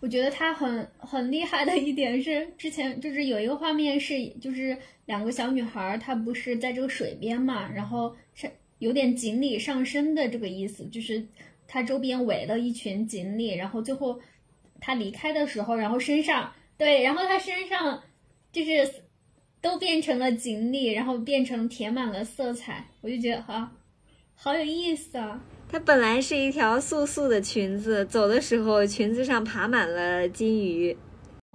[0.00, 11.24] 我觉得他很很厉害的一点是，之前就是有一个画面是，就是两个小女孩，她不是在这个水边嘛，然后是有点锦鲤上身的这个意思，就是
[11.68, 14.20] 它周边围了一群锦鲤，然后最后。
[14.80, 18.00] 他离开的时候，然后身上对，然后他身上
[18.52, 18.88] 就是
[19.60, 23.72] 都变成了锦鲤，然后变成填满了色彩，我就觉得哈，
[24.36, 25.42] 好有意思啊！
[25.68, 30.96] 它本来是一条素素的裙子，走的时候裙子上爬满了金鱼。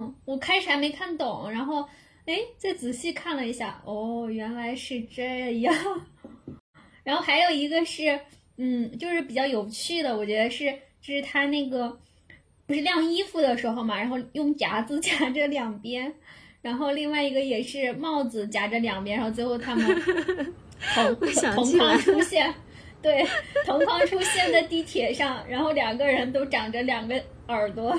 [0.00, 1.88] 嗯，我开始还没看懂，然后
[2.26, 5.74] 哎，再仔细看了一下，哦，原来是这样。
[7.02, 8.20] 然后还有一个是，
[8.56, 11.98] 嗯，就是比较有趣的，我觉得是，就是他那个。
[12.66, 16.10] 不是晾衣服的时候嘛，然后用夹子 夹着两边，
[16.62, 20.02] 然后另外一个也是帽子夹着两边，然后最后他们
[20.94, 21.14] 同
[21.54, 22.54] 同框出现，
[23.02, 23.22] 对，
[23.66, 27.14] 同框出现在地铁上，然后两个人都长着两个
[27.48, 27.94] 耳朵。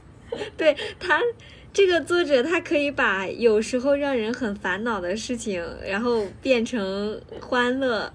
[0.56, 1.20] 对他
[1.70, 8.10] 这个作者，他可以把有时候让人很烦恼的事情，然后变成欢乐，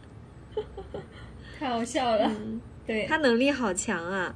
[1.63, 2.29] 太好笑了。
[2.85, 4.35] 对他能力好强啊。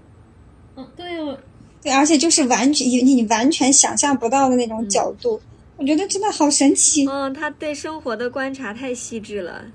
[0.78, 1.38] 嗯，对哦，
[1.84, 5.42] 对，而且就是完全你你完全想象不到的那种角度，
[5.76, 7.06] 我觉得真的好神奇。
[7.06, 9.66] 嗯，他对生活的观察太细致了。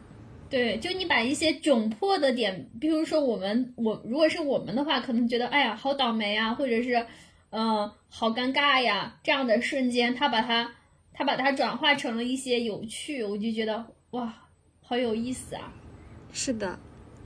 [0.48, 7.04] 对，就你把一些窘迫的点，比如说我们我如果是我们的话，可能觉得哎呀好倒霉啊，或者是
[7.50, 10.70] 嗯好尴尬呀这样的瞬间，他把它
[11.12, 14.32] 他把它转化成了一些有趣，我就觉得哇
[14.80, 15.70] 好有意思啊。
[16.32, 16.78] 是的，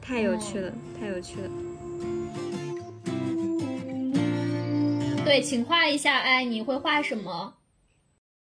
[0.07, 1.51] 太有趣了，太有趣了。
[5.25, 6.21] 对，请画一下。
[6.21, 7.55] 哎，你会画什么？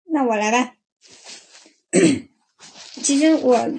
[0.05, 0.73] 那我来吧。
[3.03, 3.69] 其实我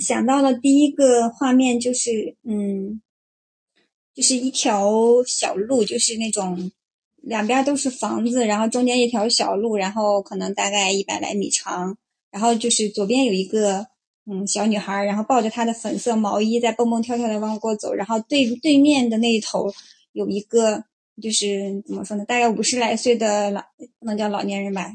[0.00, 3.00] 想到的第一个画面就是，嗯，
[4.12, 4.90] 就是一条
[5.24, 6.72] 小路，就是那种
[7.18, 11.96] 两边都是房子，然后中间一条小路，然后可能大概一百来米长，
[12.32, 13.86] 然后就是左边有一个
[14.30, 19.72] 嗯小女孩，然后抱着她的粉色毛衣在蹦蹦跳跳的往过走，然后对对面的那一头
[20.12, 20.84] 有一个。
[21.20, 22.24] 就是怎么说呢？
[22.24, 23.60] 大概五十来岁的老，
[24.00, 24.90] 不能叫老年人吧，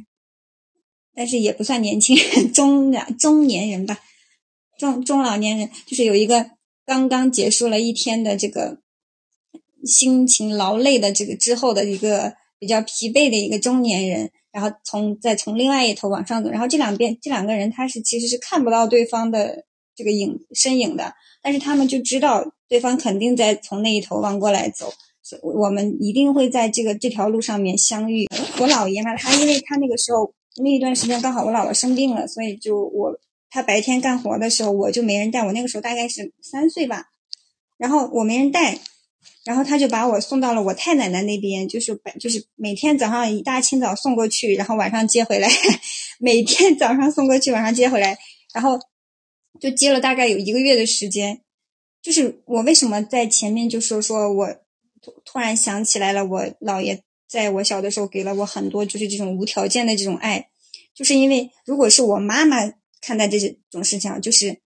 [1.13, 3.99] 但是也不算年轻人， 中中年人吧，
[4.79, 5.69] 中中老年人。
[5.85, 6.49] 就是有一个
[6.87, 8.81] 刚刚结束了一天的这个
[9.85, 24.91] 辛勤劳累的这个之后的一个比较疲惫的一个中年人，然后从再从另外一头往上走，然后这两边这两个人他是其实是看不到对方的这个影身影的，但是他们就知道对方肯定在从那一头往过来走。
[25.43, 28.25] 我们一定会在这个这条路上面相遇。
[28.59, 30.33] 我姥爷嘛，他因为他那个时候
[30.63, 33.13] 那一段时间刚好我姥姥生病了，所以就我
[33.51, 35.45] 他白天干活的时候我就没人带。
[35.45, 37.09] 我那个时候大概是三岁吧，
[37.77, 38.79] 然后我没人带，
[39.47, 45.47] 然后他就把我送到了我太奶奶那边，就是把就是每天早上一大清早送过去，然后晚上接回来，
[46.19, 48.17] 每天早上送过去，晚上接回来，
[48.53, 48.77] 然后
[49.61, 51.39] 就接了大概有一个月的时间。
[52.01, 54.47] 就是我为什么在前面就说说我
[55.01, 60.49] 突突然想起来了，我姥爷在我小的时候给了我很多就是这种无条件的这种爱，
[60.93, 62.57] 就是因为如果是我妈妈
[62.99, 63.39] 看待这
[63.71, 64.59] 种事情，就是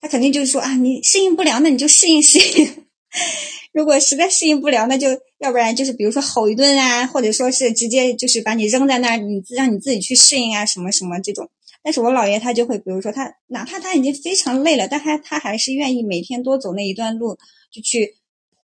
[0.00, 2.87] 她肯定就是说啊，你适应不了，那你就适应适应。
[3.72, 11.50] 如果实在适应不了，那就要不然就是比如说吼一顿啊，或者说是直接就是把你扔在那儿，你让你自己去适应啊，什么什么这种。
[11.82, 17.38] 但是我姥爷他就会，比如说他哪怕他已经非常累了，但他他还是愿意每天多走那一段路，
[17.72, 18.16] 就去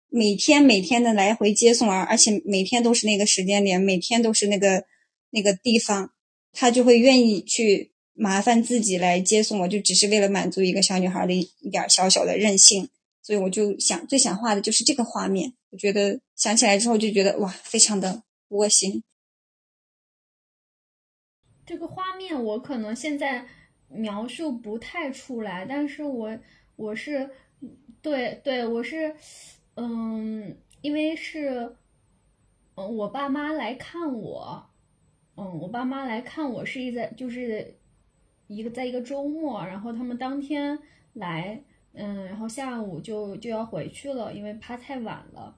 [0.08, 4.84] 每天每天的来回接送，而而且每天都是那个时间点，每天都是那个
[5.30, 6.12] 那个地方，
[6.52, 12.88] 他就会愿意去麻烦自己来接送我，就只是为了满足一个小女孩的一一点小小的任性。
[13.28, 19.04] 所以我就想最想画的就是这个画面，我觉得想起来之后就觉得哇，非常的窝心。
[21.66, 23.46] 这个画面我可能现在
[23.88, 26.38] 描述不太出来，但是我
[26.76, 27.28] 我是
[28.00, 29.14] 对对我是
[29.74, 31.76] 嗯，因为是
[32.76, 34.70] 嗯我爸妈来看我，
[35.36, 37.76] 嗯我爸妈来看我是一在就是
[38.46, 40.78] 一个在一个周末，然后他们当天
[41.12, 41.62] 来，
[41.92, 45.56] 嗯，然后下午就就要回去了，因为怕太晚了，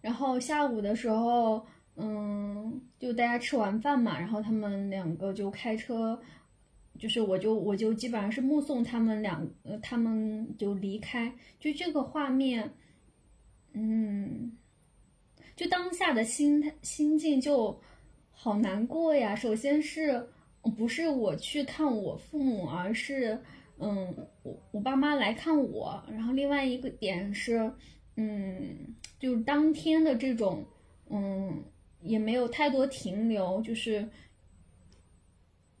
[0.00, 1.66] 然后下午的时候。
[1.96, 6.20] 嗯，就大家吃完饭嘛，然后他们两个就开车，
[6.98, 12.68] 就是我就我就基本上是目送他们两，呃，他们就离开，就这个画面，
[13.74, 14.58] 嗯，
[15.54, 17.80] 就当下的心态心境就
[18.32, 19.36] 好难过呀。
[19.36, 20.28] 首先是
[20.76, 23.40] 不是我去看我父母，而是
[23.78, 27.72] 嗯，我我爸妈来看我，然后另外一个点是，
[28.16, 30.64] 嗯，就是当天的这种，
[31.10, 31.64] 嗯。
[32.04, 34.06] 也没有太多停留，就是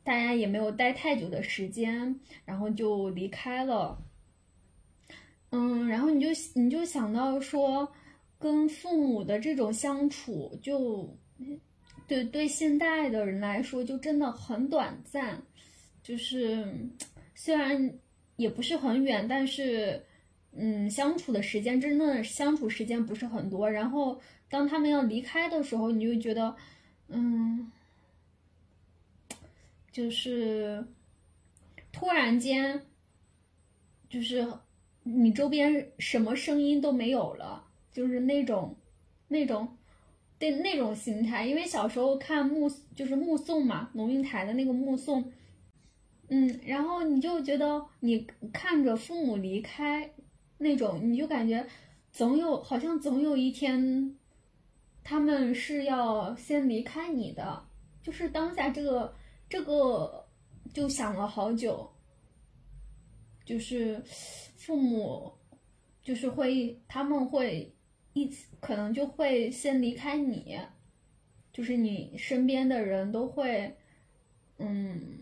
[0.02, 4.02] 大家也没有待太久的时间，然后就离开了。
[5.50, 7.86] 嗯，然后你就你就想到说，
[8.38, 11.14] 跟父母的这种相处，就
[12.08, 15.42] 对对现代的人来说，就真的很短暂。
[16.02, 16.66] 就是
[17.34, 17.94] 虽然
[18.36, 20.04] 也不是很远，但是
[20.52, 24.20] 嗯，相处的时间真正的相处时间不是很多，然后。
[24.46, 26.54] 当他们要离开的时候，你就觉得，
[27.08, 27.72] 嗯，
[29.90, 30.86] 就是
[31.90, 32.82] 突然间，
[34.08, 34.46] 就是
[35.02, 38.76] 你周边什么声音都没有了，就是那种
[39.26, 39.76] 那种
[40.38, 41.44] 对那种心态。
[41.44, 45.32] 因为小时候看目就是目送嘛，龙应台的那个目送，
[46.28, 50.10] 嗯，然后你就觉得你看着父母离开
[50.58, 51.66] 那种，你就感觉
[52.12, 54.16] 总有好像总有一天。
[55.06, 57.62] 他们是要先离开你的，
[58.02, 59.14] 就是当下这个
[59.50, 60.26] 这个
[60.72, 61.86] 就想了好久，
[63.44, 64.02] 就是
[64.56, 65.30] 父母
[66.02, 67.70] 就是会他们会
[68.14, 70.58] 一起可能就会先离开你，
[71.52, 73.76] 就是你身边的人都会，
[74.56, 75.18] 嗯，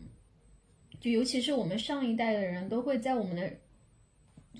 [1.03, 3.53] 就尤其是我们上一代的人都会在我们的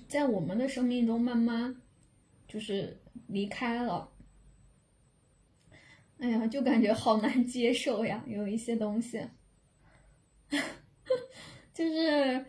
[0.07, 1.75] 在我们的生命中慢慢
[2.47, 4.11] 就是离开了。
[6.19, 9.25] 哎呀，就感觉好难接受呀，有一些东西，
[11.73, 12.45] 就是，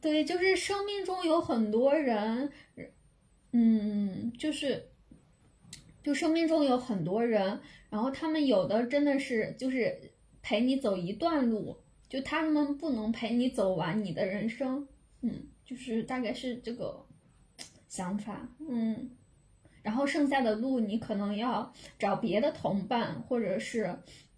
[0.00, 2.52] 对，就是生命中有很多人，
[3.52, 4.88] 嗯，就是，
[6.02, 11.76] 就生命中有很多人，然后他们有的真的是就是陪你走一段路，
[12.08, 14.86] 就他们不能陪你走完你的人生，
[15.22, 17.06] 嗯，就是大概是这个
[17.88, 19.10] 想法，嗯。
[19.80, 23.96] 然后剩下的路，你可能要找别的同伴，或者是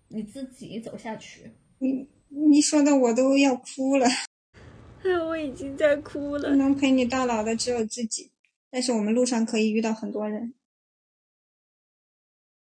[0.09, 1.51] 你自己走下去。
[1.79, 4.07] 你你说的我都要哭了，
[5.27, 6.55] 我已经在哭了。
[6.55, 8.31] 能陪你到老的只有自己，
[8.71, 10.55] 但是我们路上可以遇到很多人。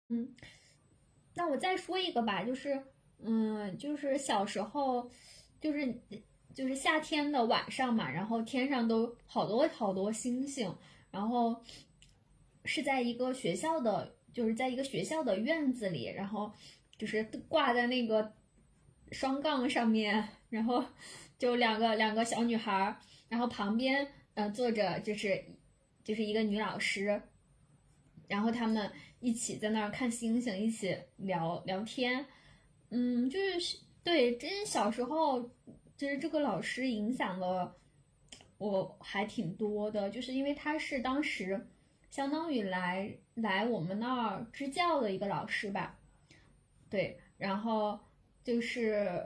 [0.08, 0.34] 嗯，
[1.34, 2.82] 那我再说一个吧，就是，
[3.24, 5.10] 嗯，就是小时候，
[5.60, 6.00] 就是
[6.54, 10.74] 就是夏天的晚上嘛，然后天上都好多好多星星，
[11.10, 11.62] 然后。
[12.66, 16.52] 是在一个学校的，就是在一个学校的院子里，然后
[16.98, 18.34] 就是挂在那个
[19.10, 20.84] 双杠上面，然后
[21.38, 22.94] 就两个两个小女孩，
[23.30, 25.42] 然后旁边嗯坐着就是
[26.04, 27.22] 就是一个女老师，
[28.28, 32.26] 然后他们一起在那儿看星星，一起聊聊天，
[32.90, 35.40] 嗯，就是对，真小时候
[35.96, 37.76] 就是这个老师影响了
[38.58, 41.66] 我还挺多的，就是因为他是当时
[42.10, 45.98] 相当于来来我们那儿支教的一个老师吧，
[46.88, 47.98] 对，然后
[48.42, 49.22] 就是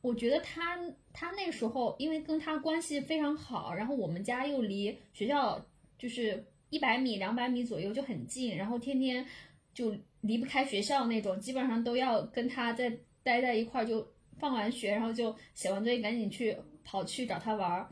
[0.00, 0.78] 我觉得他
[1.12, 5.64] 他那时候因为跟他关系非常好，然后我们家又离学校
[5.98, 9.26] 就是一百米两百米左右就很近，然后天天
[9.74, 12.90] 就离不开学校那种，基本上都要跟他在
[13.22, 14.04] 待在一块儿，就
[14.38, 17.88] 放完学然后就写完作业赶紧去跑去找他玩儿。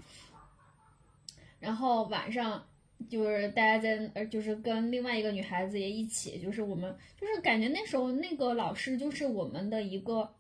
[1.60, 2.66] 然后晚上
[3.08, 10.34] 就是大家在呃，就是跟另外一个女孩子也一起，就是我们就是感觉那时候那个老师就是我们的一个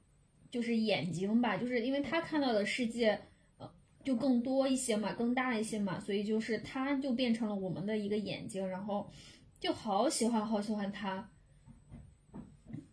[0.50, 3.20] 就是眼睛吧，就是因为他看到的世界
[3.58, 3.70] 呃
[4.02, 9.10] 就更多一些嘛，更大一些嘛，所以就是他就变成了我们的一个眼睛，然后
[9.58, 11.30] 就好喜欢好喜欢他，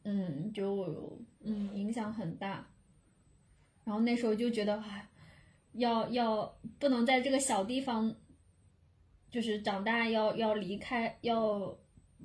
[0.08, 2.66] 嗯，就嗯影响很大。
[3.84, 5.10] 然后那时候就觉得哎。
[5.74, 8.16] 要要不能在这个小地方，
[9.30, 11.78] 就是长大要要离开，要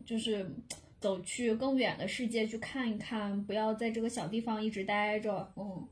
[0.06, 0.50] 就是
[0.98, 5.52] 走去更远的世界去看一看，不要在这个小地方一直待着。
[5.56, 5.86] 嗯，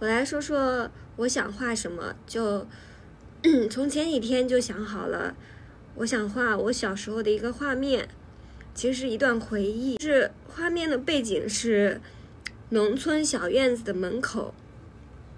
[0.00, 2.66] 我来说说我想画什么，就
[3.70, 5.36] 从前几天就想好了，
[5.98, 8.08] 我想画我小时候的一个画面，
[8.74, 12.00] 其实是一段回忆，是画面的背景是。
[12.70, 14.52] 农村小院子的门口，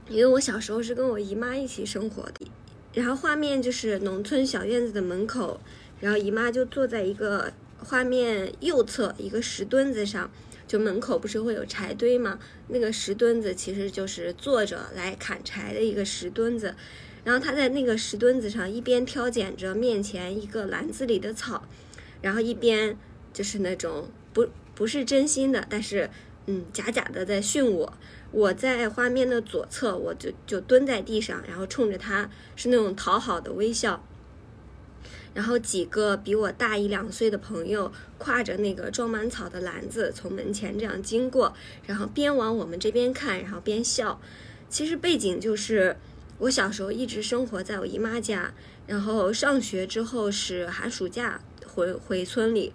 [0.08, 2.50] 因为我小时候是跟我姨妈一起生活的，
[2.92, 5.60] 然后画面就是农村小院子的门口，
[6.00, 10.28] 然后姨妈就坐在一个画面右侧一个石墩子上，
[10.66, 12.40] 就门口不是会有柴堆吗？
[12.66, 16.74] 那个石墩子其实就是坐着来砍柴的一个石墩子，
[17.24, 21.64] 然后他在那个石墩子上一边挑拣着面前一个篮子里的草，
[22.22, 22.96] 然后一边
[23.32, 26.10] 就是那种不不是真心的，但是。
[26.46, 27.92] 嗯，假假的在训我。
[28.32, 34.02] 我在画面的左侧，我就就蹲在地上，然后冲着他是那种讨好的微笑。
[35.34, 41.54] 然后几个比我大一两岁的朋友挎着那个装满草的篮子从门前这样经过，
[41.86, 44.20] 然后边往我们这边看，然后边笑。
[44.70, 45.96] 其实背景就是
[46.40, 48.52] 我小时候一直生活在我姨妈家，
[48.86, 52.72] 然后上学之后是寒暑假回回村里。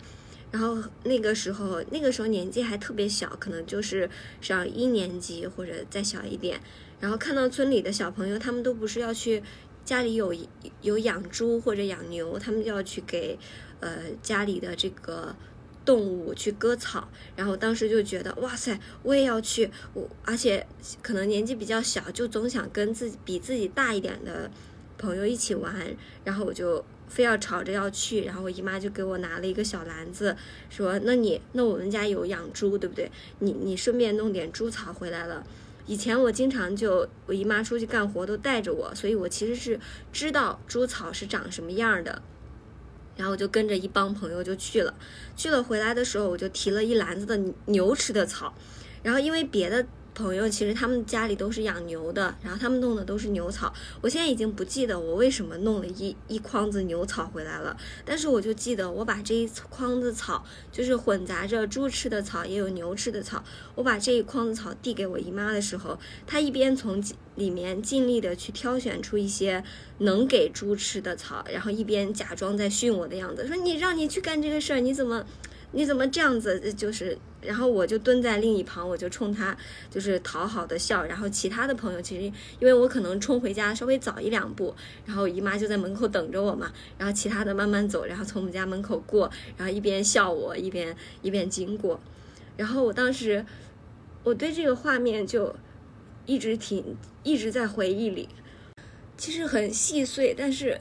[0.52, 4.10] 然后那个时候，那个时候年纪还特别小，可能就是
[4.40, 6.62] 上一年级或者再小一点。
[7.00, 9.44] 然后看到村里的小朋友，他们都不是要去
[9.84, 10.34] 家里有
[10.82, 13.38] 有养猪或者养牛，他们就要去给
[13.82, 15.36] 呃家里的这个
[15.86, 17.08] 动物去割草。
[17.36, 19.70] 然后当时就觉得哇塞，我也要去。
[19.94, 20.66] 我而且
[21.02, 24.50] 可能年纪比较小，就总想跟自己比自己大一点的
[24.98, 25.74] 朋友一起玩。
[26.24, 26.84] 然后我就。
[27.08, 30.36] 非要吵着要去，然后我姨妈就给我拿了一个小篮子，
[30.72, 33.10] 说：“那你那我们家有养猪，对不对？
[33.40, 35.46] 你你顺便弄点猪草回来了。
[35.86, 39.80] 以前我经常就我姨妈出去干活都带着我，所以我其实是
[40.12, 42.24] 知道猪草是长什么样的。
[43.18, 44.94] 然后我就跟着一帮朋友就去了，
[45.36, 48.54] 去了回来的时候我就提了一篮子的牛吃的草，
[49.04, 49.86] 然后因为别的。”
[50.16, 53.72] 朋友其实他们家里都是养牛的，然后他们弄的都是牛草。
[54.02, 63.44] 我现在已经不记得我为什么弄了一一筐子牛草回来了，但是我就记得我把这一筐子草，就是混杂着猪吃的草也有牛吃的草，
[63.76, 67.04] 我把这一筐子草递给我姨妈的时候，她一边从
[67.36, 69.62] 里面尽力的去挑选出一些
[69.98, 75.26] 能给猪吃的草，然后一边假装在训我的样子，说你让你去干这个事儿，你怎么？
[75.76, 76.74] 你怎么这样子？
[76.74, 79.56] 就是，然后我就蹲在另一旁，我就冲他
[79.90, 81.04] 就是讨好的笑。
[81.04, 82.24] 然后其他的朋友其实，
[82.60, 84.74] 因为我可能冲回家稍微早一两步，
[85.06, 86.72] 然后姨妈就在门口等着我嘛。
[86.98, 92.00] 然后其他的慢慢走，然后从我们家门口过，然后一边笑我一边一边经过。
[92.56, 93.46] 然后我当时
[94.24, 95.54] 我对这个画面就
[96.26, 98.30] 一直挺一直在回忆里，
[99.18, 100.80] 其实很细碎，但是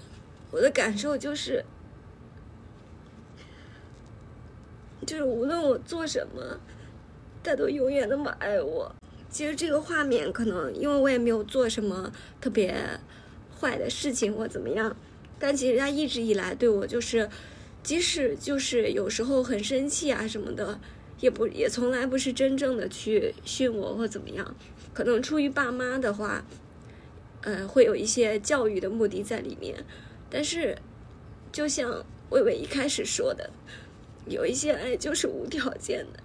[0.53, 1.65] 我的感受就是。
[5.05, 6.61] 就是无论我做什么，
[7.43, 8.95] 他都永远那么爱我。
[9.31, 12.75] 其实这个画面可能因为我也没有做什么特别
[13.59, 14.97] 坏的事情或怎么样，
[15.39, 17.29] 但其实他一直以来对我就是，
[17.83, 20.79] 即使就是有时候很生气啊什么的，
[21.21, 24.55] 也不也从来不是真正的去训我或怎么样。
[24.93, 26.45] 可能出于爸妈的话，
[27.43, 29.85] 呃，会有一些教育的目的在里面。
[30.31, 30.79] 但是，
[31.51, 33.51] 就像薇薇一开始说的。
[34.27, 36.21] 有一些爱就是无条件的，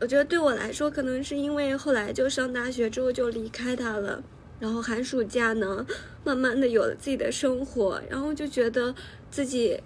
[0.00, 4.22] 我觉得对我来说，可能是因为后来就上大学之后就离开他了，
[4.58, 5.86] 然后寒暑假呢，
[6.24, 8.94] 慢慢的有了自己的生活，然后就觉得
[9.30, 9.80] 自己，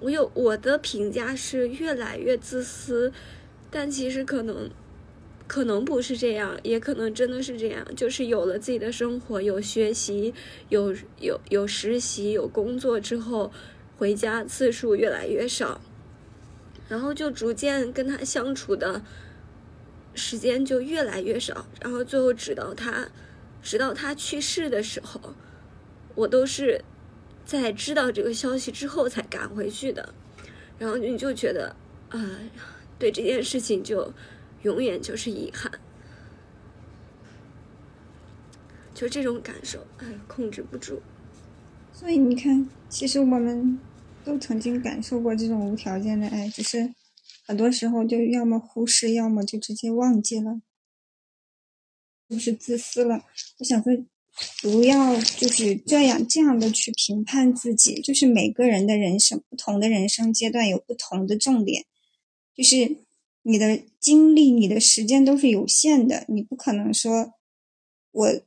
[0.00, 3.12] 我有我的评价是越来越自私，
[3.70, 4.70] 但其实可能
[5.46, 10.32] 可能不是这样，也可能真的是这样，就是有了自己的生活，有学习，
[10.68, 13.50] 有有有实习，有工作之后，
[14.00, 15.78] 回家次数越来越少，
[16.88, 19.02] 然后就逐渐跟他相处的
[20.14, 23.08] 时间就越来越少，然后最后直到他，
[23.60, 25.34] 直到他去世的时候，
[26.14, 26.82] 我都是
[27.44, 30.14] 在知道这个消息之后才赶回去的，
[30.78, 31.76] 然后你就觉得，
[32.08, 32.38] 啊，
[32.98, 34.14] 对这件事情就。
[34.62, 35.72] 永远就是遗憾，
[38.92, 41.00] 就这种感受，哎，控制不住。
[41.94, 43.80] 所以你看，其实我们
[44.24, 46.94] 都曾经感受过这种无条件的爱，只是
[47.46, 50.60] 很多时候就要么忽视，要么就直接忘记了，
[52.28, 53.24] 就是自私了？
[53.58, 53.92] 我想说，
[54.62, 61.84] 不要就是这样这样的去评判自己，就是每个人的人生，不同的人生阶段有不同的重点，
[62.54, 62.98] 就是。
[63.42, 67.32] 你的精力、你的时间都是有限的，你不可能说，
[68.10, 68.40] 我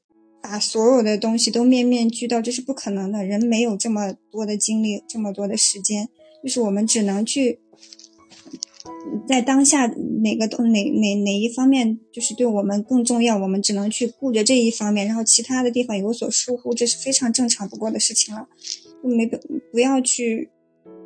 [0.43, 3.23] 把所有的东西都面面俱到，这是不可能的。
[3.23, 6.09] 人没有这么多的精力，这么多的时间，
[6.43, 7.59] 就是我们只能去
[9.25, 18.49] 在当下哪个东哪哪哪一方面就是对我们更重要，我们只能去顾着这一方面，然后其他的地方有所疏忽，这是非常正常不过的事情了。
[19.01, 19.37] 就没不
[19.71, 20.49] 不要去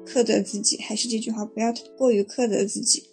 [0.03, 3.03] 苛责自己，还是这句话，不要过于苛责自己。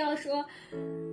[0.00, 0.44] 要说，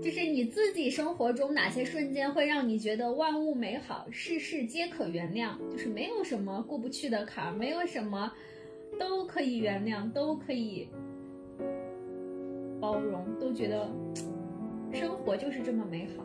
[0.02, 8.32] 就是你自己生活中哪些瞬间会让你觉得万物美好，事事皆可原谅，就是没有什么过不去的坎儿，没有什么
[8.98, 10.88] 都可以原谅，都可以
[12.80, 13.90] 包容，都觉得
[14.94, 16.24] 生活就是这么美好。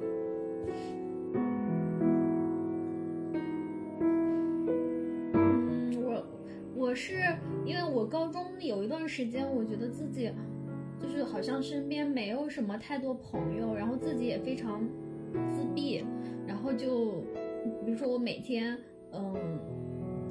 [5.35, 6.25] 嗯，我
[6.75, 7.15] 我是
[7.67, 10.31] 因为我高中有一段时间，我觉得自己。
[11.03, 14.81] 就是好像身边没有什么太多朋友，然后自己也非常
[15.49, 16.05] 自闭，
[16.47, 17.23] 然后就
[17.85, 18.79] 比如说我每天
[19.13, 19.35] 嗯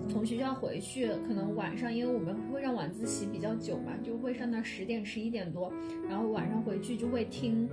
[0.09, 5.71] 从学校回去，可能晚上因为我们会上晚自习比较久嘛，就会上到十点十一点多，
[6.09, 7.69] 然后晚上回去就会听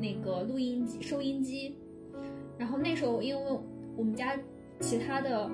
[0.00, 1.76] 那个录音机收音机，
[2.58, 3.58] 然后那时候因为
[3.96, 4.38] 我们家
[4.80, 5.50] 其他的。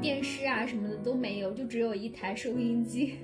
[0.00, 3.14] 电视啊什么的都没有，就只有一台收音机，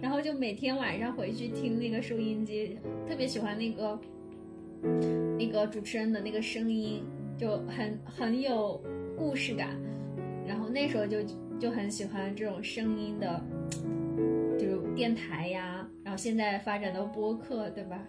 [0.00, 3.98] 然后就每天晚上回去听那个收音机，特别喜欢那个
[5.38, 7.02] 那个主持人的那个声音，
[7.38, 8.82] 就很很有
[9.16, 9.76] 故事感。
[10.46, 11.18] 然后那时候就
[11.58, 13.42] 就很喜欢这种声音的，
[14.58, 18.02] 就电台呀，然后现在发展到播客，对吧？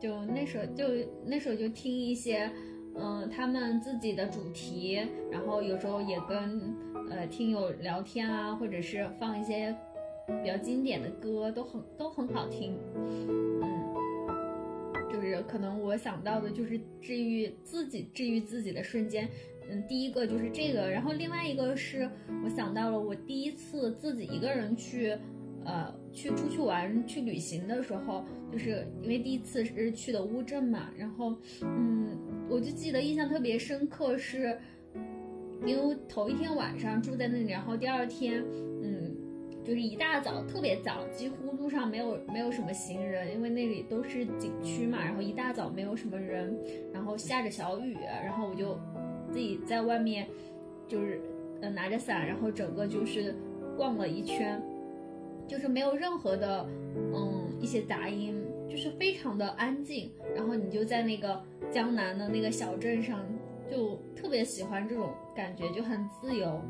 [0.00, 0.84] 就那时候就
[1.24, 2.50] 那时候就听一些
[2.96, 5.00] 嗯他们自己的主题，
[5.30, 6.74] 然后有时候也跟。
[7.08, 9.72] 呃，听友聊天啊，或者是放一些
[10.26, 12.76] 比较经典的歌，都很都很好听。
[12.94, 13.94] 嗯，
[15.10, 19.28] 就是可能我想到的就是治愈自己、治愈自己的瞬间。
[19.70, 22.08] 嗯，第一个就是这个，然后另外一个是
[22.44, 25.16] 我想到了我第一次自己一个人去，
[25.64, 32.16] 呃，去出去玩、去旅行的时候，就是因为第一次是去的乌镇嘛，然后，嗯，
[32.48, 34.58] 我就记得印象特别深刻是。
[35.64, 38.44] 因为头一天晚上住在那里，然后第二天，
[38.82, 38.95] 嗯，
[39.66, 44.98] 就是一大早特别早，几乎路上没有没有什么行人，因为那里都是景区嘛。
[45.04, 46.56] 然后一大早没有什么人，
[46.92, 48.78] 然后下着小雨，然后我就
[49.32, 50.28] 自己在外面，
[50.86, 51.20] 就是
[51.60, 53.34] 呃拿着伞，然后整个就是
[53.76, 54.62] 逛了一圈，
[55.48, 56.64] 就是没有任何的
[56.94, 60.12] 嗯一些杂音，就是非常的安静。
[60.36, 61.42] 然后你就在那个
[61.72, 63.18] 江南的那个小镇上。
[63.68, 66.62] 就特别喜欢这种感觉，就很自由，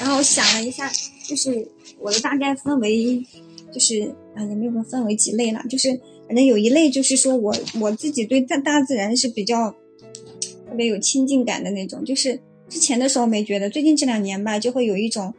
[0.00, 0.90] 然后我想了一下，
[1.26, 1.68] 就是
[1.98, 3.24] 我的大概分为，
[3.72, 5.90] 就是啊也没有说分为几类了，就是
[6.26, 9.70] 反正有一类就是说我我自己对大大自然是比较
[10.68, 15.34] 特别有亲近感的那种，就是之前的时候没觉得，最近这两年吧，就会有一种。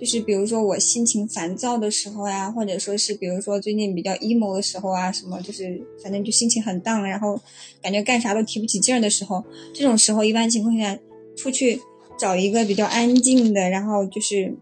[0.00, 7.36] 就是比如说我心情烦躁的时候呀，或者说是比如说最近比较 emo 的时候啊，什么就是反正就心情很 down，，然后
[7.82, 9.44] 感觉干啥都提不起劲儿的时候，
[9.74, 10.96] 这种时候一般情况下
[11.36, 11.80] 出去
[12.18, 14.54] 找一个比较安静的，然后就是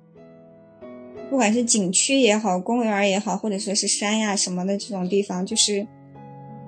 [1.30, 5.86] 不管是景区也好，公园也好，或者说是山呀什么的这种地方，就是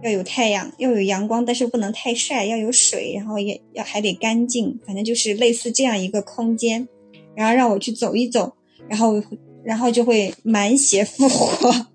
[0.03, 6.89] 要有太阳，要有阳光，但是不能太晒，要有水，然后也要还得干净，反正就是类似这样一个空间，
[7.37, 8.55] 然后让我去走一走。
[8.89, 9.23] 然后，
[9.65, 11.89] 然后就会满血复活，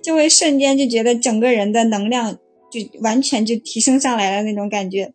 [0.00, 2.38] 就会瞬间就觉得整个人的能量
[2.70, 5.12] 就完全就提升上来了那种感觉。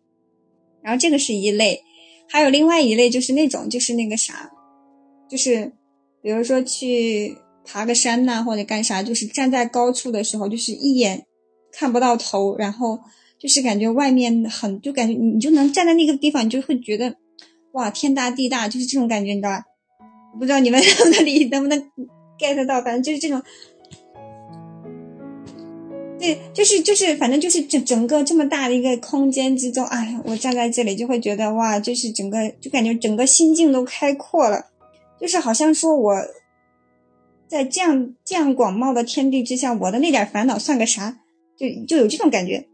[0.82, 1.82] 然后这个是一类，
[2.28, 4.50] 还有另外一类就是那种就是那个啥，
[5.28, 5.72] 就是
[6.22, 11.24] 比如说去爬个山呐、或者干啥，就是站在高处的时候，就是一眼
[11.72, 12.98] 看不到头，然后
[13.38, 17.14] 就是感觉外面很，就感觉你你就能站在那个地方，你就会觉得
[17.72, 19.64] 哇天大地大，就是这种感觉，你知道吧？
[20.38, 20.80] 不知道你们
[21.12, 21.78] 那里能不能
[22.38, 23.42] get 到，反正就是这种。
[26.18, 34.66] 对，就是就是，反正就是整整个这么大的一个空间之中，哎呀，我站在这里就会觉得哇，就是整个就感觉整个心境都开阔了，
[35.20, 36.14] 就是好像说我
[37.46, 41.18] 在这样这样广袤的天地之下，我的那点烦恼算个啥？
[41.56, 42.66] 就就有这种感觉。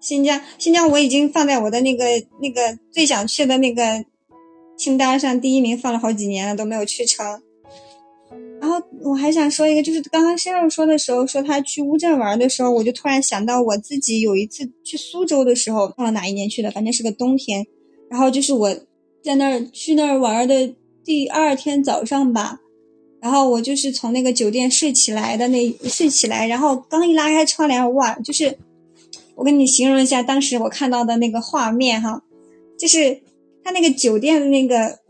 [0.00, 2.04] 新疆，新疆我已经放在我的那个
[2.42, 4.04] 那个最想去的那个
[4.76, 7.42] 清单上第一名，放了好几年了都没有去成。
[8.64, 17.66] 然后我还想说一个，就是刚刚鲜肉说的时候，说他去乌镇玩的时候，我就突然想到我自己有一次去苏州的时候，忘了哪一年去的，反正是个冬天。
[18.08, 18.74] 然后就是我
[19.22, 22.62] 在那儿去那儿玩的第二天早上吧，
[23.20, 28.56] 然后我就是从那个酒店睡起来的那睡起来，然后刚一拉开窗帘，哇，就是
[29.34, 32.22] 我跟你形容一下当时我看到的那个画面哈，
[32.78, 33.20] 就是
[33.62, 35.04] 他那个酒店的那个。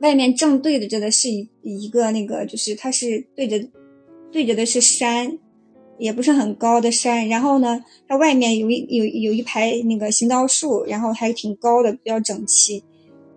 [0.00, 3.68] 外面正对着的是一一个那个，就是它是对着
[4.30, 5.38] 对着的是山，
[5.98, 7.26] 也不是很高的山。
[7.28, 12.84] 然后呢，它外面有一有有一排那个行道树，然后还挺高的，比较整齐。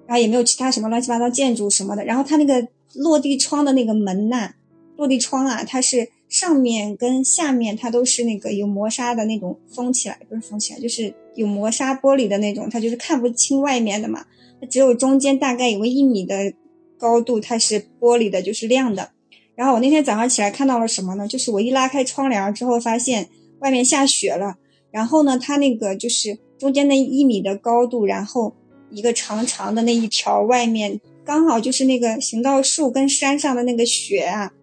[0.05, 2.05] 然后也没有其他什么乱七八糟建筑什么的。
[2.05, 4.53] 然后它那个落地窗的那个门呐，
[4.95, 14.25] 落地窗啊，它是上面跟下面它都是那个有磨砂的那种封起来，不是封起来，就是有磨砂玻璃的那种，它就是看不清外面的嘛。
[14.59, 16.53] 它只有中间大概有个一米的
[16.97, 19.11] 高度，它是玻璃的，就是亮的。
[19.55, 21.27] 然后我那天早上起来看到了什么呢？
[21.27, 23.29] 就是我一拉开窗帘之后，发现
[23.59, 24.55] 外面下雪了。
[24.91, 28.55] 然后呢，它那个就是中间那一米的高度，然后
[28.89, 34.53] 一个长长的那一条，外面刚好就是那个行道树跟山上的那个雪啊，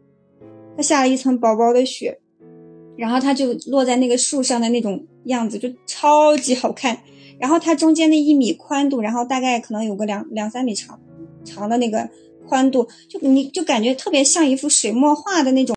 [0.77, 2.19] 它下了一层薄薄的雪，
[2.97, 7.01] 然后它就落在那个树上的那种样子，就超级好看。
[7.39, 11.01] 然后它中间那一米宽度，然后大概可能有个两两三米长，
[11.45, 12.09] 长的那个
[12.49, 15.77] 宽度，就你就感觉特别像一幅水墨画的那种，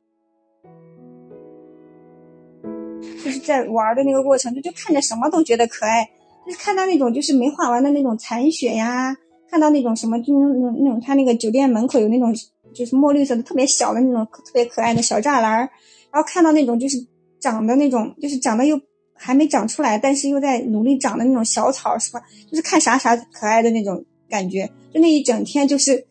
[3.24, 6.10] 就是在玩的那个过程，就就看着什么都觉得可爱，
[6.46, 9.16] 就是看到那种就是没画完的那种残雪呀，
[9.50, 12.34] 看到那种什么就那种那种他那个酒店门口有那种
[12.74, 15.70] 就是墨绿色的特别小的那种特别可爱的小栅栏，
[16.12, 16.98] 然后看到那种就是
[17.40, 18.80] 长的那种就是长得又。
[19.20, 22.22] 还没长出来，但是又在努力长的那种小草，是吧？
[22.52, 26.06] 就是看啥啥可爱的那种感觉，就那一整天，就是，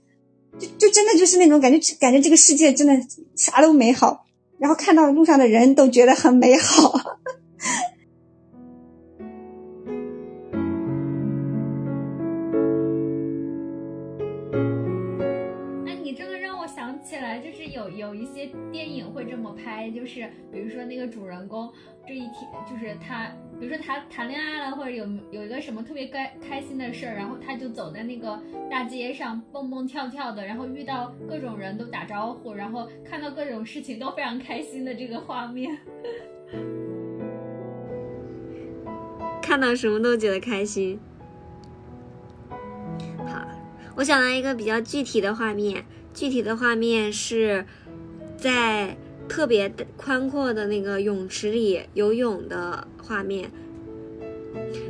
[0.59, 2.95] 就就真的就是那种感觉，感觉这个世界真的
[3.35, 4.27] 啥都美好，
[4.59, 7.19] 然后看到路上的人都觉得很美好。
[19.57, 21.73] 拍，就是比如说那个主人公
[22.07, 23.27] 这一天，就是他，
[23.59, 28.41] 比如说他谈恋爱了，或者有有一个什么特别开开心的事儿，然后他就走在那个
[28.71, 35.77] 大街上蹦蹦跳跳的，然后遇到各种人都打招呼，然后看到各种事情都非常开心的这个画面，
[39.43, 40.99] 看到什么都觉得开心。
[43.27, 43.47] 好，
[43.97, 45.85] 我想到一个比较具体的画面。
[46.15, 47.67] 具体的画面是
[48.39, 48.97] 在
[49.29, 53.51] 特别宽阔的那个泳池里游泳的画面，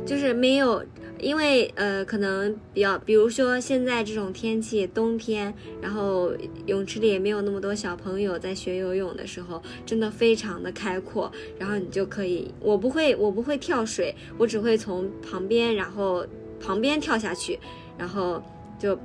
[0.05, 0.83] 就是没有，
[1.19, 6.31] 因为呃，可能比较，比如说现在这种天气，冬天，然后
[6.65, 16.25] 泳池里也没有那么多小朋友在学游泳的时候，真的非常的开阔，然后你就可以，我不会，我不会跳水，我只会从旁边，然后
[16.59, 17.59] 旁边跳下去，
[17.97, 18.41] 然后
[18.79, 18.97] 就。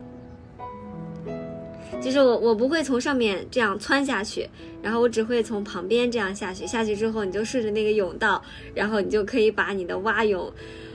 [2.00, 4.48] 就是我，我不会从上面这样窜下去，
[4.82, 6.66] 然后我只会从旁边这样下去。
[6.66, 8.42] 下去之后，你就顺着那个甬道，
[8.74, 10.52] 然后你就可以把你的蛙泳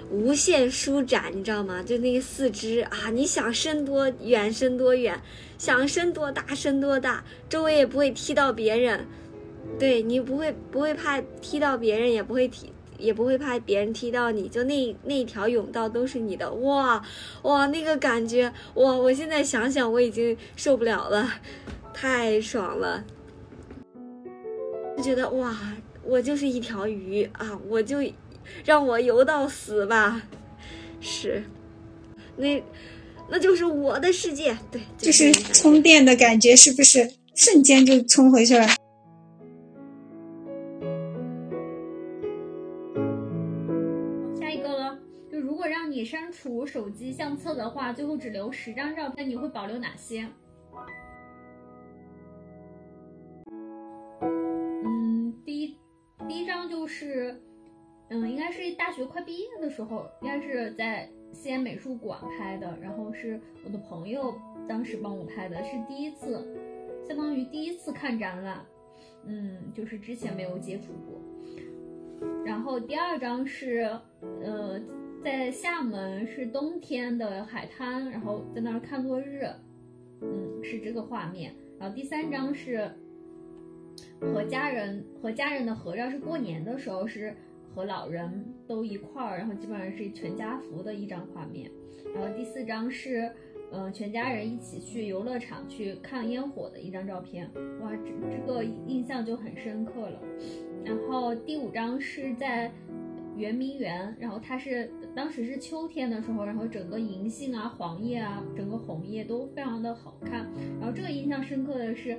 [0.10, 1.84] 无限舒展，你知道吗？
[1.84, 5.22] 就那个四肢啊，你想伸多远伸多远，
[5.58, 9.06] 想伸多大伸多大，周围也不会踢到别人，
[9.80, 12.72] 对你不会不会怕踢到别人，也不会踢。
[12.98, 17.04] 也不会怕别人踢到你，就那那条甬道都是你的，哇
[17.44, 18.96] 哇那个感觉，哇！
[18.96, 21.30] 我现在想想我已经受不了了，
[21.94, 23.04] 太爽了，
[24.98, 25.56] 就觉得哇，
[26.04, 28.00] 我就是一条鱼啊，我就
[28.66, 30.22] 让我游到死吧，
[31.00, 31.44] 是，
[32.38, 32.64] 那
[33.30, 38.68] 那就是我的世界，对，就是充电的感觉，是不是瞬间就充回去了？
[44.58, 45.00] 一个了，
[45.32, 50.28] 就如果让你删除手机相册的话，最后只留十张照片，你会保留哪些？
[54.22, 55.78] 嗯，第一，
[56.28, 57.40] 第一张就是，
[58.10, 64.34] 嗯，应该是大学快毕业的时候，应该是在西安美术馆拍的，然后是我的朋友
[64.68, 66.44] 当时帮我拍的，是第一次，
[67.08, 68.66] 相当于第一次看展览，
[69.24, 71.22] 嗯，就是之前没有接触过。
[72.46, 73.90] 然后第二张是，
[74.42, 74.80] 呃，
[75.24, 79.46] 在厦门是冬天的海滩，然后在那儿看落日，
[80.22, 81.54] 嗯，是这个画面。
[81.80, 82.90] 然后第三张是
[84.20, 87.36] 和家人和家人的合照，是过年的时候，是
[87.76, 91.70] 和老人都一块儿，然后基本上是全家福的一张画面。
[92.16, 93.32] 然后第四张是，
[93.72, 97.48] 嗯，全家人一起去游乐场去看烟火的一张照片，
[97.82, 100.20] 哇，这这个印象就很深刻了。
[100.88, 102.72] 然后第五张是在
[103.36, 110.48] 圆明园，然后它是当时是秋天的时候，然后整个银杏啊、黄叶啊、整个红叶都非常的好看。
[110.80, 112.18] 然后这个印象深刻的是，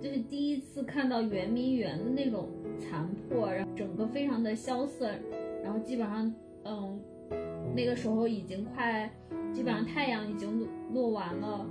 [0.00, 5.10] 就是第一次看到圆明园的那种残破，然后整个非常的萧瑟，
[5.64, 6.32] 然后基本上，
[6.64, 7.00] 嗯，
[7.74, 9.10] 那个时候已经快，
[9.52, 11.66] 基本上太阳已经落落完了，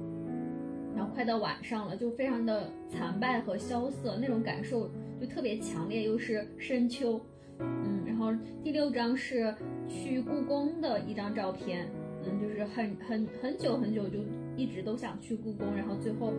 [0.96, 4.90] 然后快到晚上了，就非常的残败和萧瑟，那种感受。
[5.26, 7.20] 特别强烈，又是深秋，
[7.60, 9.54] 嗯，然后第六张是
[9.88, 11.88] 去故宫的一张照片，
[12.26, 14.20] 嗯，就是很很很久很久就
[14.56, 16.34] 一直都想去故宫，然后最后，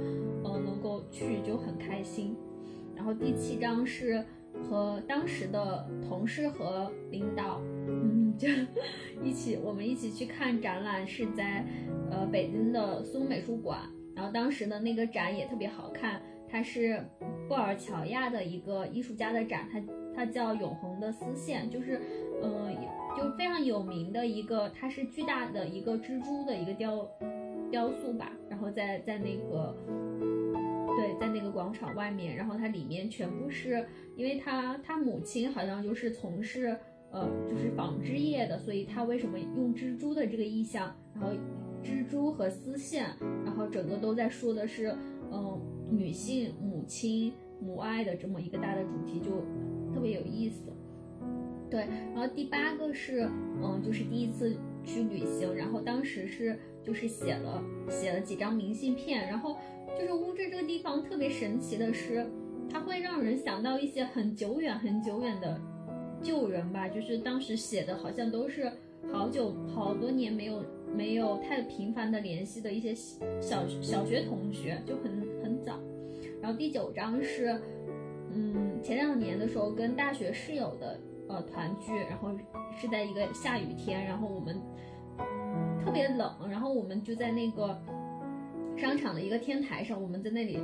[0.44, 2.34] 呃，能够去就很开心。
[2.94, 4.24] 然后第七张是
[4.62, 8.48] 和当时的同事和领导，嗯，就
[9.22, 11.64] 一起我们一起去看展览，是在
[12.10, 13.80] 呃北京的松美术馆，
[14.14, 16.20] 然后当时的那个展也特别好看。
[16.48, 17.02] 它是
[17.48, 19.82] 布尔乔亚的一个艺术家的展，它
[20.14, 22.00] 它叫永恒的丝线，就是，
[22.42, 22.74] 嗯，
[23.16, 27.06] 就非常有名的一个，它是巨大的一个蜘蛛的一个雕
[27.70, 29.76] 雕塑吧，然后在在那个，
[30.96, 33.86] 对，在那个广场外面，然后它里面全部是，
[34.16, 36.76] 因为他他母亲好像就是从事
[37.10, 41.32] 呃就是纺织业的，所以他为什么用蜘蛛的这个意象，然后
[41.82, 43.06] 蜘蛛和丝线，
[43.44, 44.96] 然后整个都在说的是，
[45.30, 45.60] 嗯。
[45.90, 49.42] 女性、母亲、母爱的这么一个大的主题就
[49.94, 50.62] 特别有意思，
[51.70, 51.80] 对。
[52.12, 53.28] 然后第八个是，
[53.62, 59.56] 嗯，就是第一次去旅行，然后当时是就是写了写了几张明信片，然后
[59.98, 62.26] 就是乌镇这个地方特别神奇的是，
[62.68, 65.60] 它会让人想到一些很久远很久远的
[66.22, 68.70] 旧人吧，就是当时写的好像都是
[69.12, 70.64] 好久好多年没有
[70.94, 72.94] 没有太频繁的联系的一些
[73.40, 75.25] 小小学同学，就很。
[76.40, 77.60] 然后第九章是，
[78.30, 82.30] 嗯，前两年的时候跟大学室友的呃团聚，然后
[82.78, 84.60] 是在一个下雨天，然后我们
[85.84, 87.76] 特别冷，然后我们就在那个
[88.76, 90.60] 商场的一个天台上，我们在那里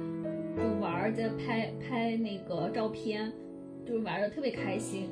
[0.57, 3.33] 就玩，在拍拍那个照片，
[3.85, 5.11] 就玩的特别开心。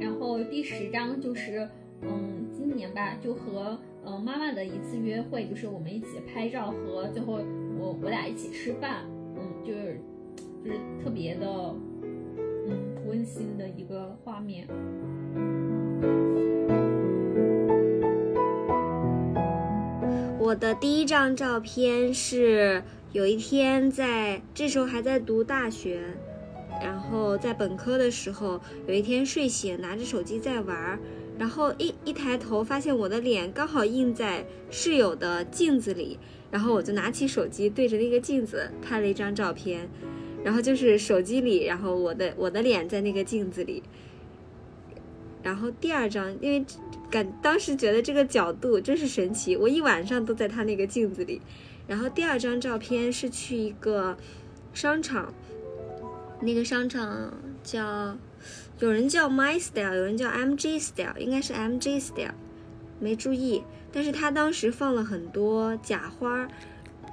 [0.00, 1.68] 然后第十章就是，
[2.02, 7.40] 嗯，今年吧，就和嗯妈妈的一次约会，就是我们一起拍照和最后。
[7.76, 9.04] 我我俩一起吃饭，
[9.64, 9.98] 就是
[10.62, 11.46] 就是特别的，
[12.68, 14.68] 嗯，温馨的一个画面。
[20.38, 26.02] 我的第一张照片是有一天在这时候还在读大学，
[26.82, 30.98] 然后在本科的时候，有一天睡醒拿着手机在玩，
[31.38, 36.18] 然后一一抬头发现我的脸刚好映在室友的镜子里。
[36.54, 39.88] 然后我就拿起手机对着那个镜子拍了一张照片，
[40.44, 43.82] 然后就是手机里，然后我的我的脸在那个镜子里。
[45.42, 46.64] 然后第二张，因为
[47.10, 51.42] 感当时觉得这个角度真是神奇，我一晚上都在他那个镜子里。
[51.88, 54.16] 然后第二张照片是去一个
[54.72, 55.34] 商场，
[56.40, 57.34] 那个商场
[57.64, 58.16] 叫
[58.78, 62.34] 有人叫 My Style，有人叫 MG Style，应该是 MG Style，
[62.98, 63.62] 没注意。
[63.92, 66.48] 但是他当时放了很多假花，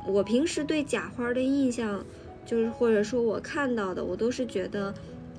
[0.07, 2.03] 我平时对假花的印象，
[2.45, 4.93] 就是或者说我看到的，我都是觉得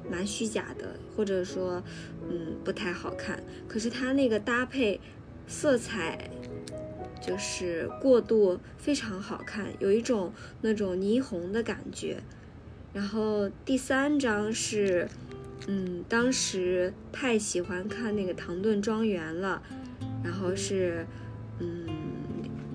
[0.08, 1.82] 蛮虚假的，或者说，
[2.28, 3.42] 嗯，不太好看。
[3.66, 5.00] 可是他那个搭配，
[5.48, 6.30] 色彩，
[7.20, 12.18] 就是过度非常好看，有一种那种霓虹的感觉。
[12.92, 15.08] 然后第三张是，
[15.66, 19.62] 嗯，当时太喜欢看那个《唐顿庄园》了，
[20.22, 21.06] 然后是。
[21.60, 21.86] 嗯，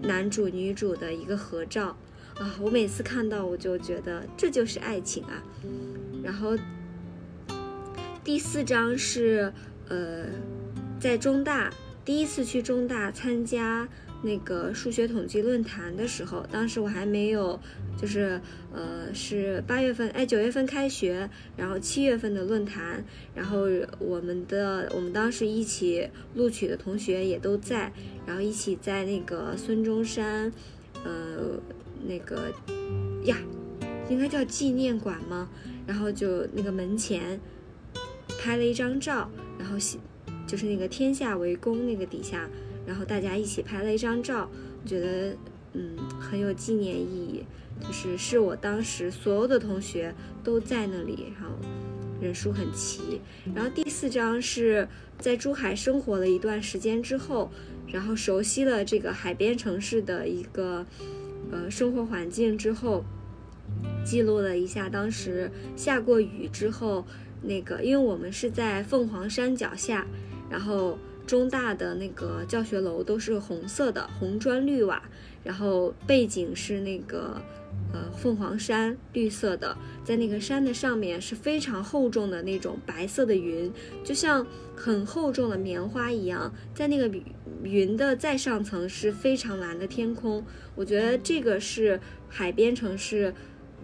[0.02, 1.88] 男主女主的一个合照
[2.38, 5.44] 啊，我每次看到我就觉得这就是爱情啊。
[6.24, 6.56] 然后
[8.24, 9.52] 第四张是
[9.90, 10.26] 呃，
[11.02, 11.74] 在中大
[12.06, 13.90] 第一次去中大参加
[14.22, 17.60] 那个数学统计论坛的时候，当时我还没有，
[18.00, 18.40] 就是
[18.74, 23.68] 呃是八月份，哎九月份开学，然后七月份的论坛，然后
[24.00, 27.92] 我们的我们当时一起录取的同学也都在，
[28.26, 30.52] 然后一起在那个孙中山，
[31.04, 31.60] 呃
[32.08, 32.54] 那个
[33.24, 33.38] 呀，
[34.10, 35.50] 应该叫纪念馆吗？
[35.88, 37.40] 然后就那个门前
[38.40, 39.98] 拍了一张照，然后写
[40.46, 42.48] 就是那个天下为公那个底下。
[42.86, 44.50] 然后大家一起拍了一张照，
[44.86, 45.36] 觉得
[45.74, 47.44] 嗯很有纪念意义，
[47.80, 50.14] 就是是我当时所有的同学
[50.44, 51.56] 都在那里，然后
[52.22, 53.22] 人数很齐。
[53.54, 54.88] 然后第四张是
[55.20, 57.52] 在珠海生活了一段时间之后，
[57.88, 60.86] 然后熟悉了这个海边城市的一个
[61.52, 63.04] 呃生活环境之后，
[64.06, 67.06] 记录了一下当时下过雨之后
[67.42, 70.06] 那个，因为我们是在凤凰山脚下，
[70.50, 70.98] 然后。
[71.28, 75.04] 中大的那个教学楼都是红色的，红砖绿瓦，
[75.44, 77.42] 然后背景是那个
[77.94, 83.72] 呃凤凰山，绿色的，在那个山的上面是非常厚重的那种白色的云，
[84.04, 87.10] 就像很厚重的棉花一样，在那个
[87.64, 92.00] 云的再上层是非常蓝的天空，我觉得这个是
[92.30, 93.34] 海边城市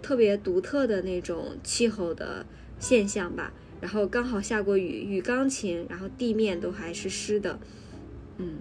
[0.02, 2.44] 特别独特的那种气候的
[2.78, 3.52] 现象吧。
[3.80, 7.58] 然后刚好下过雨，雨刚晴，然后地面都还是湿的，
[8.38, 8.58] 嗯。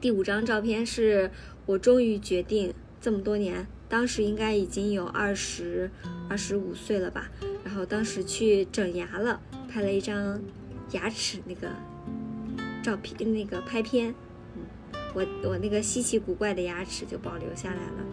[0.00, 1.28] 第五张照片是
[1.66, 5.90] 我终于决定这么多年，当时应该已经有二十
[6.28, 7.30] 二十五岁了吧。
[7.64, 10.40] 然后当时去整牙了，拍了一张
[10.92, 11.68] 牙齿那个
[12.82, 14.14] 照片，那个拍片，
[14.56, 14.62] 嗯，
[15.14, 18.06] 我我那个稀奇古怪的牙齿就保留下来了。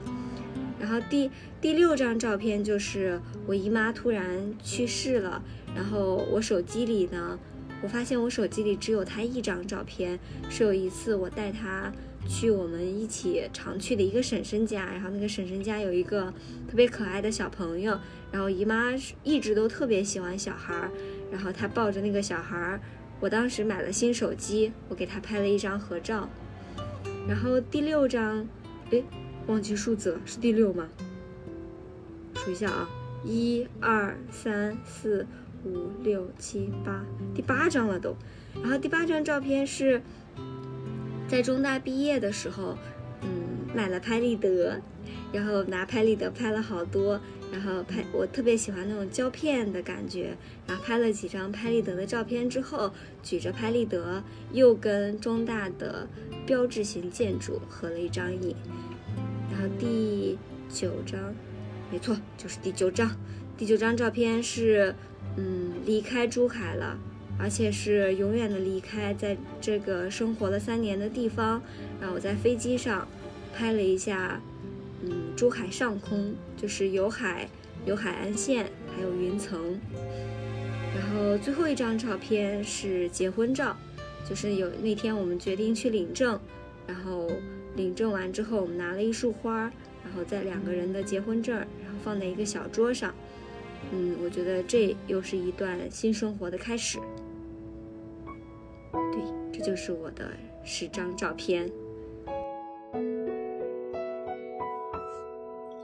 [0.80, 5.42] 然后第第六张照片就是我姨妈突然去世了。
[5.74, 7.40] 然后我手机里呢，
[7.82, 10.20] 我发现我手机里只有她一张照片，
[10.50, 11.92] 是有一次我带她
[12.28, 16.34] 去我们一起常去的一个婶婶家，然后那个婶婶家有一个
[16.68, 17.98] 特别可爱的小朋友，
[18.32, 20.92] 然后姨妈一直都特别喜欢小孩儿，
[21.32, 22.82] 然后她抱着那个小孩儿，
[23.20, 26.30] 我当时买了新手机，我给她拍了一张合照。
[27.28, 28.48] 然后第六张，
[28.92, 29.04] 哎，
[29.48, 30.88] 忘记数字了，是第六吗？
[32.36, 32.90] 数一下啊，
[33.24, 35.26] 一二三四。
[35.68, 37.04] 五六七八，
[37.34, 38.16] 第八张了都。
[38.62, 40.00] 然后第八张照片是
[41.28, 42.78] 在中大毕业的时候，
[43.22, 43.30] 嗯，
[43.76, 44.80] 买了拍立得，
[45.32, 47.20] 然后拿拍立得拍了好多。
[47.52, 50.36] 然后拍我特别喜欢那种胶片的感觉，
[50.68, 52.92] 然后拍了几张拍立得的照片之后，
[53.24, 56.08] 举着拍立得又跟中大的
[56.46, 58.56] 标志性建筑合了一张影。
[59.52, 60.38] 然后第
[60.70, 61.34] 九张，
[61.92, 63.16] 没错，就是第九张。
[63.56, 64.96] 第九张照片是。
[65.38, 66.98] 嗯，离开珠海了，
[67.38, 71.62] 而且是永远的离开，在这个生活了三年的地方。
[72.00, 73.08] 然后我在飞机上
[73.54, 74.42] 拍了一下，
[75.04, 77.48] 嗯，珠海上空，就是有海，
[77.86, 79.80] 有海岸线，还有云层。
[80.96, 83.76] 然后最后一张照片是结婚照，
[84.28, 86.40] 就是有那天我们决定去领证，
[86.88, 87.30] 然后
[87.76, 89.64] 领证完之后，我们拿了一束花，
[90.04, 93.14] 然后在两个人的结婚证，然后放在一个小桌上。
[93.92, 96.98] 嗯，我觉得这又是一段新生活的开始。
[99.12, 99.22] 对，
[99.52, 100.32] 这就是我的
[100.64, 101.70] 十张照片。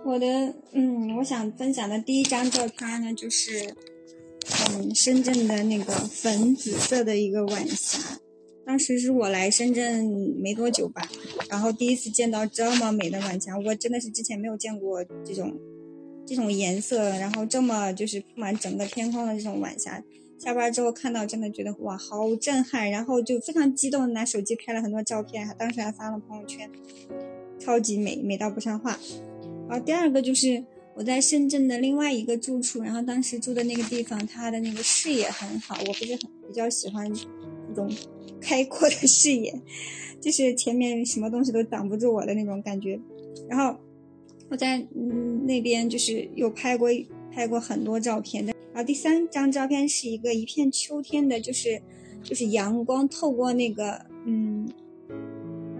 [0.04, 3.74] 我的，嗯，我想分享的第一张照片呢，就是，
[4.70, 8.20] 嗯，深圳的那个粉紫色的一个晚霞。
[8.66, 10.06] 当时是我来深圳
[10.42, 11.02] 没多久吧，
[11.50, 15.58] 然后第一次见到这么美的晚霞，我真的是之前没有见过这种。
[16.24, 20.02] 这种颜色，然后这么就是铺满整个天空的这种晚霞，
[20.42, 26.68] 下班之后看到，真的觉得哇，好震撼，然后就非常激动，拿手机拍了很多照片，当时还发了朋友圈，
[27.60, 28.98] 超级美，美到不像话。
[29.70, 30.66] 然后第二个就是
[30.96, 37.88] 我在深圳的另外一个住处，然后当时住的那个地方，它的那个视野很好，我不是很比较喜欢这种
[38.42, 39.62] 开阔的视野，
[40.20, 43.00] 就是前面什么东西都挡不住我的那种感觉，
[43.48, 43.80] 然后。
[44.50, 46.90] 我在嗯那边就是有拍过
[47.34, 51.82] 拍过很多照片，然后第三张照片是一个一片秋天的，就是
[52.24, 54.70] 就是阳光透过那个嗯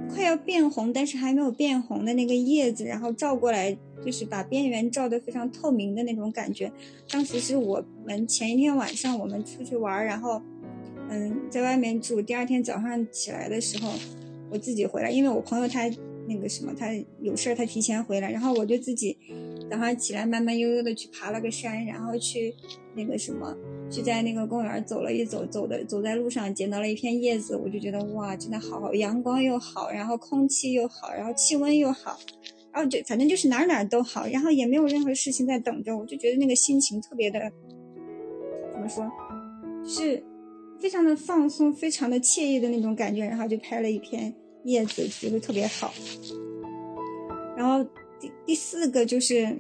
[0.10, 6.72] 快要变红但是还没有变红的那个叶子，然后照过来，就是把边缘照得非常透明的那种感觉。
[7.10, 10.42] 当时是我们前一天晚上我们出去玩，然后
[11.10, 13.94] 嗯在外面住，第二天早上起来的时候
[14.50, 15.90] 我自己回来，因为我朋友他。
[16.32, 19.18] 那个什么，他有事儿，他提前回来，然后我就自己
[19.70, 22.54] 早上起来慢慢悠悠的去爬了个山，然后去
[22.96, 23.56] 那个什么
[23.90, 32.18] 去在那个公园走了一走，走的走在路上捡到了一片叶子，我就觉得哇，真的好好，阳光又好，然后空气又好，然后气温又好，
[32.72, 37.40] 然后就反正就是哪哪都好，然后也没有任何事情在等着，我就觉得那个心情特别的，
[38.72, 39.10] 怎么说，
[39.86, 40.24] 是
[40.80, 45.94] 非常的放松，非常的惬意的那种感觉，然后就拍了一篇叶子，觉得特别好。
[47.58, 47.84] 然后
[48.20, 49.58] 第第四个就是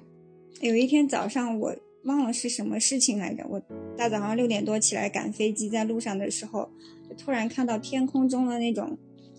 [0.62, 1.76] 有一天早上我。
[2.06, 3.46] 忘了是什么事情来着。
[3.48, 3.62] 我
[3.96, 6.68] 大早上六点多起来赶飞机，在路上的时候，
[7.08, 8.98] 就突然看到天空中的那种，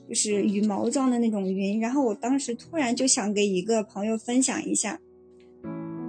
[0.09, 1.81] 就是羽毛状的那种云。
[1.81, 5.01] 然后我当时突然就想给一个朋友分享一下，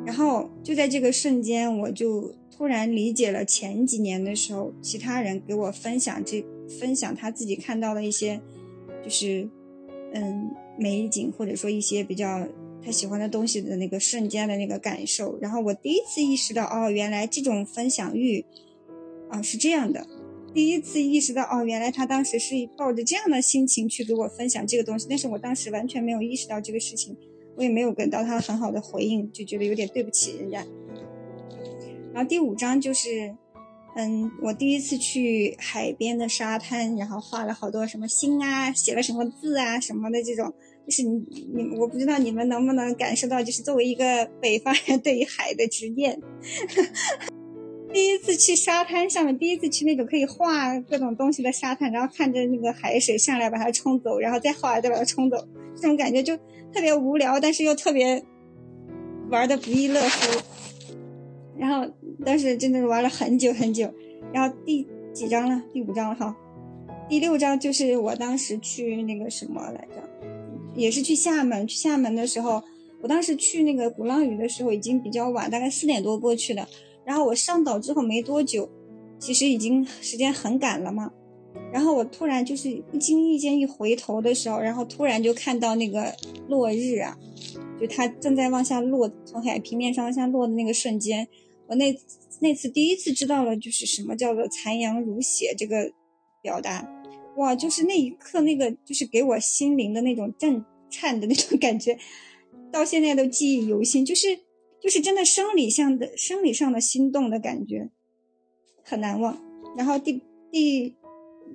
[0.05, 6.45] 然后就在这个瞬间，我就突然理解了前几年的时候，其他人给我分享这
[6.79, 8.39] 分享他自己看到的一些，
[9.03, 9.49] 就是
[10.13, 12.47] 嗯美景，或者说一些比较。
[12.85, 18.43] 他喜欢的东西的那个瞬间的那个感受，然后我第一次意识到，哦，原来这种分享欲，
[19.29, 20.05] 啊，是这样的。
[20.53, 27.15] 第一次意识到，哦，原来他当时是抱着这样的心情去给我分享这个东西，但是我当时完全没有意识到这个事情，
[27.55, 30.65] 我也没有给到他很好的回应，就觉得有点对不起人家。
[32.13, 33.33] 然后第五章就是，
[33.95, 40.53] 嗯，我第一次去海边的沙滩，然后画了好多什么心啊，写了什么字啊什么的这种。
[40.85, 41.23] 就是你
[41.53, 46.19] 你我不知道你们能不能感受到，就是作为一个北方人对于海的执念。
[47.93, 55.37] 第一次去沙滩上面，第一次去那种可以画各种东西的沙滩，然后看着那个海水上来把它冲走，然后再画再把它冲走，
[55.75, 56.35] 这种感觉就
[56.73, 58.21] 特别无聊，但是又特别
[59.29, 60.41] 玩的不亦乐乎。
[61.57, 61.91] 然后
[62.25, 63.91] 当时真的是玩了很久很久。
[64.33, 65.61] 然后第几章了？
[65.71, 66.35] 第五章了哈。
[67.09, 70.27] 第六章就是我当时去那个什么来着？
[70.75, 72.63] 也是去厦门，去厦门的时候，
[73.01, 76.67] 我当时去那个鼓浪屿的时候已经比较晚，大概四点多过去的。
[77.05, 78.69] 然后我上岛之后没多久，
[79.19, 81.11] 其实已经时间很赶了嘛。
[81.71, 86.15] 然后我突然就是不经意间一回头的时候，然后突然就看到那个
[86.47, 87.17] 落日啊，
[87.80, 91.28] 就它正在往下落，从海平面上往下落的那个瞬间，
[91.67, 91.95] 我那
[92.39, 95.91] 那次第一次知道了，就是什么叫做残阳如血这个
[96.41, 96.89] 表达。
[97.38, 101.97] 哇，就是那一刻，那个就是给我心灵的那种震颤的那种感觉，
[102.71, 104.05] 到现在都记忆犹新。
[104.05, 104.39] 就是
[104.80, 107.89] 就是真的生理上的生理上的心动的感觉，
[108.84, 109.41] 很难忘。
[109.76, 110.21] 然后第
[110.51, 110.95] 第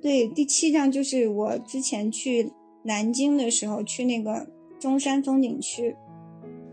[0.03, 2.51] 对第七章就是我之前去
[2.83, 4.49] 南京的时候，去那个
[4.81, 5.95] 中山风景区，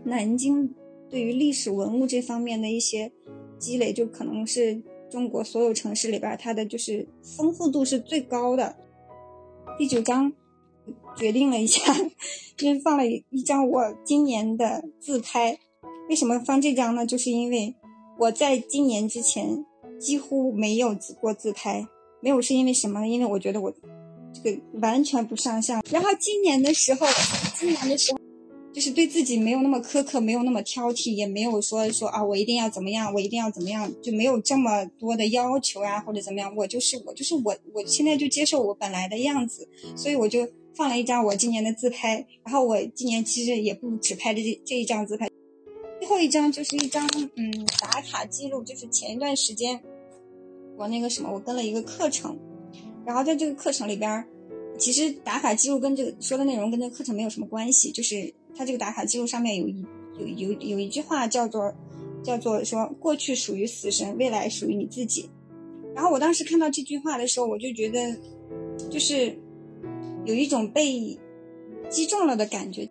[0.06, 0.72] 南京
[1.10, 3.10] 对于历史文物这方面的一些
[3.58, 4.80] 积累，就可能是
[5.10, 8.76] 中国所有城市里边它的就是丰富度是最高的。
[9.76, 10.32] 第九章
[11.16, 11.92] 决定了一下，
[12.56, 15.58] 就是放了一张我今年的自拍。
[16.08, 17.04] 为什么放这张呢？
[17.04, 17.74] 就是因为
[18.20, 19.66] 我在今年之前
[19.98, 21.84] 几乎没有过自拍，
[22.20, 23.06] 没有是因为什么？
[23.06, 23.74] 因为我觉得我
[24.32, 25.82] 这个完全不上相。
[25.90, 27.06] 然后今年的时候，
[27.58, 28.25] 今年的时候。
[28.76, 36.54] 就是对自己没有那么苛刻，没有那么挑剔，也没有说说啊，我一定要怎么样，我一定要怎么样，就没有这么多的要求啊，或者怎么样。
[36.54, 39.66] 我就是我，就是我，我现在就接受我本来的样子，
[39.96, 42.26] 所以我就放了一张我今年的自拍。
[42.44, 45.26] 然后我今年其实也不只拍这这一张自拍，
[45.98, 47.50] 最后一张就是一张嗯
[47.80, 49.80] 打卡记录，就是前一段时间
[50.76, 52.38] 我那个什么，我跟了一个课程，
[53.06, 54.22] 然后在这个课程里边，
[54.78, 58.34] 其实打卡记录跟这个说的内容跟这个课程没有什么关系，就是。
[58.56, 59.84] 他这个打卡记录上面有一
[60.18, 61.74] 有有有一句话叫做
[62.22, 65.28] 叫做说过去属于死神，未来属于你自己。
[65.94, 68.16] 然后我当时看到这句话的时候，我就觉得
[68.90, 69.38] 就是
[70.24, 71.18] 有一种被
[71.88, 72.88] 击中了的感觉。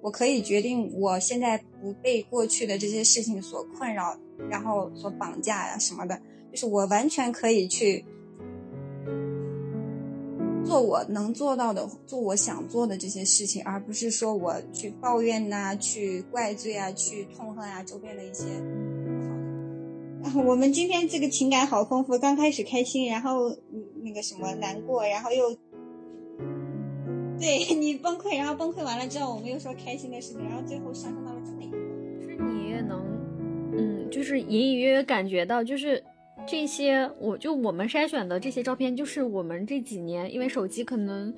[0.00, 4.18] 我可以决定我现在不被过去的这些事情所困扰，
[4.50, 6.20] 然后所绑架呀什么的，
[6.50, 8.04] 就是我完全可以去。
[10.64, 18.44] 做我能做到的，做我想做的这些事情，而不是说我去抱怨呐，去怪罪啊，去痛恨啊周边的一些
[20.22, 20.48] 不好的。
[20.48, 23.54] 我们今天这个情感好丰富，刚开始开心，然后
[24.02, 25.50] 那个什么难过，然后又
[27.38, 31.76] 对你崩溃，然后崩溃完了之后，我们又说开心的事情，然后最后上升到了这么一个。
[32.24, 33.04] 是你也能，
[33.76, 36.02] 嗯，就是隐隐约约感觉到，就是。
[36.46, 41.32] 这些我就我们筛选的这些照片，就是我们这几年，因为手机可能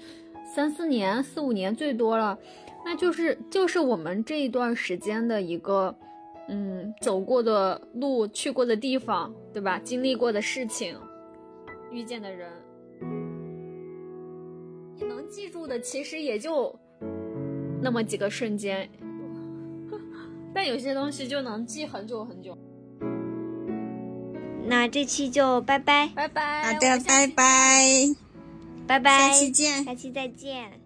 [0.55, 2.39] 三四年、四五年最多了，
[2.85, 5.94] 那就是就是我们这一段时间的一个，
[6.48, 9.78] 嗯，走过的路、去过的地方，对吧？
[9.78, 10.97] 经历过的事情、
[11.93, 12.51] 遇见的人，
[14.97, 16.74] 你能记住的其实也就
[17.81, 18.89] 那么几个瞬间，
[20.52, 22.56] 但有些东西就能记很久很久。
[24.66, 26.72] 那这期就拜拜，拜拜。
[26.72, 28.14] 好的，拜拜，
[28.86, 29.84] 拜拜，下期见。
[29.84, 30.84] 下期再见。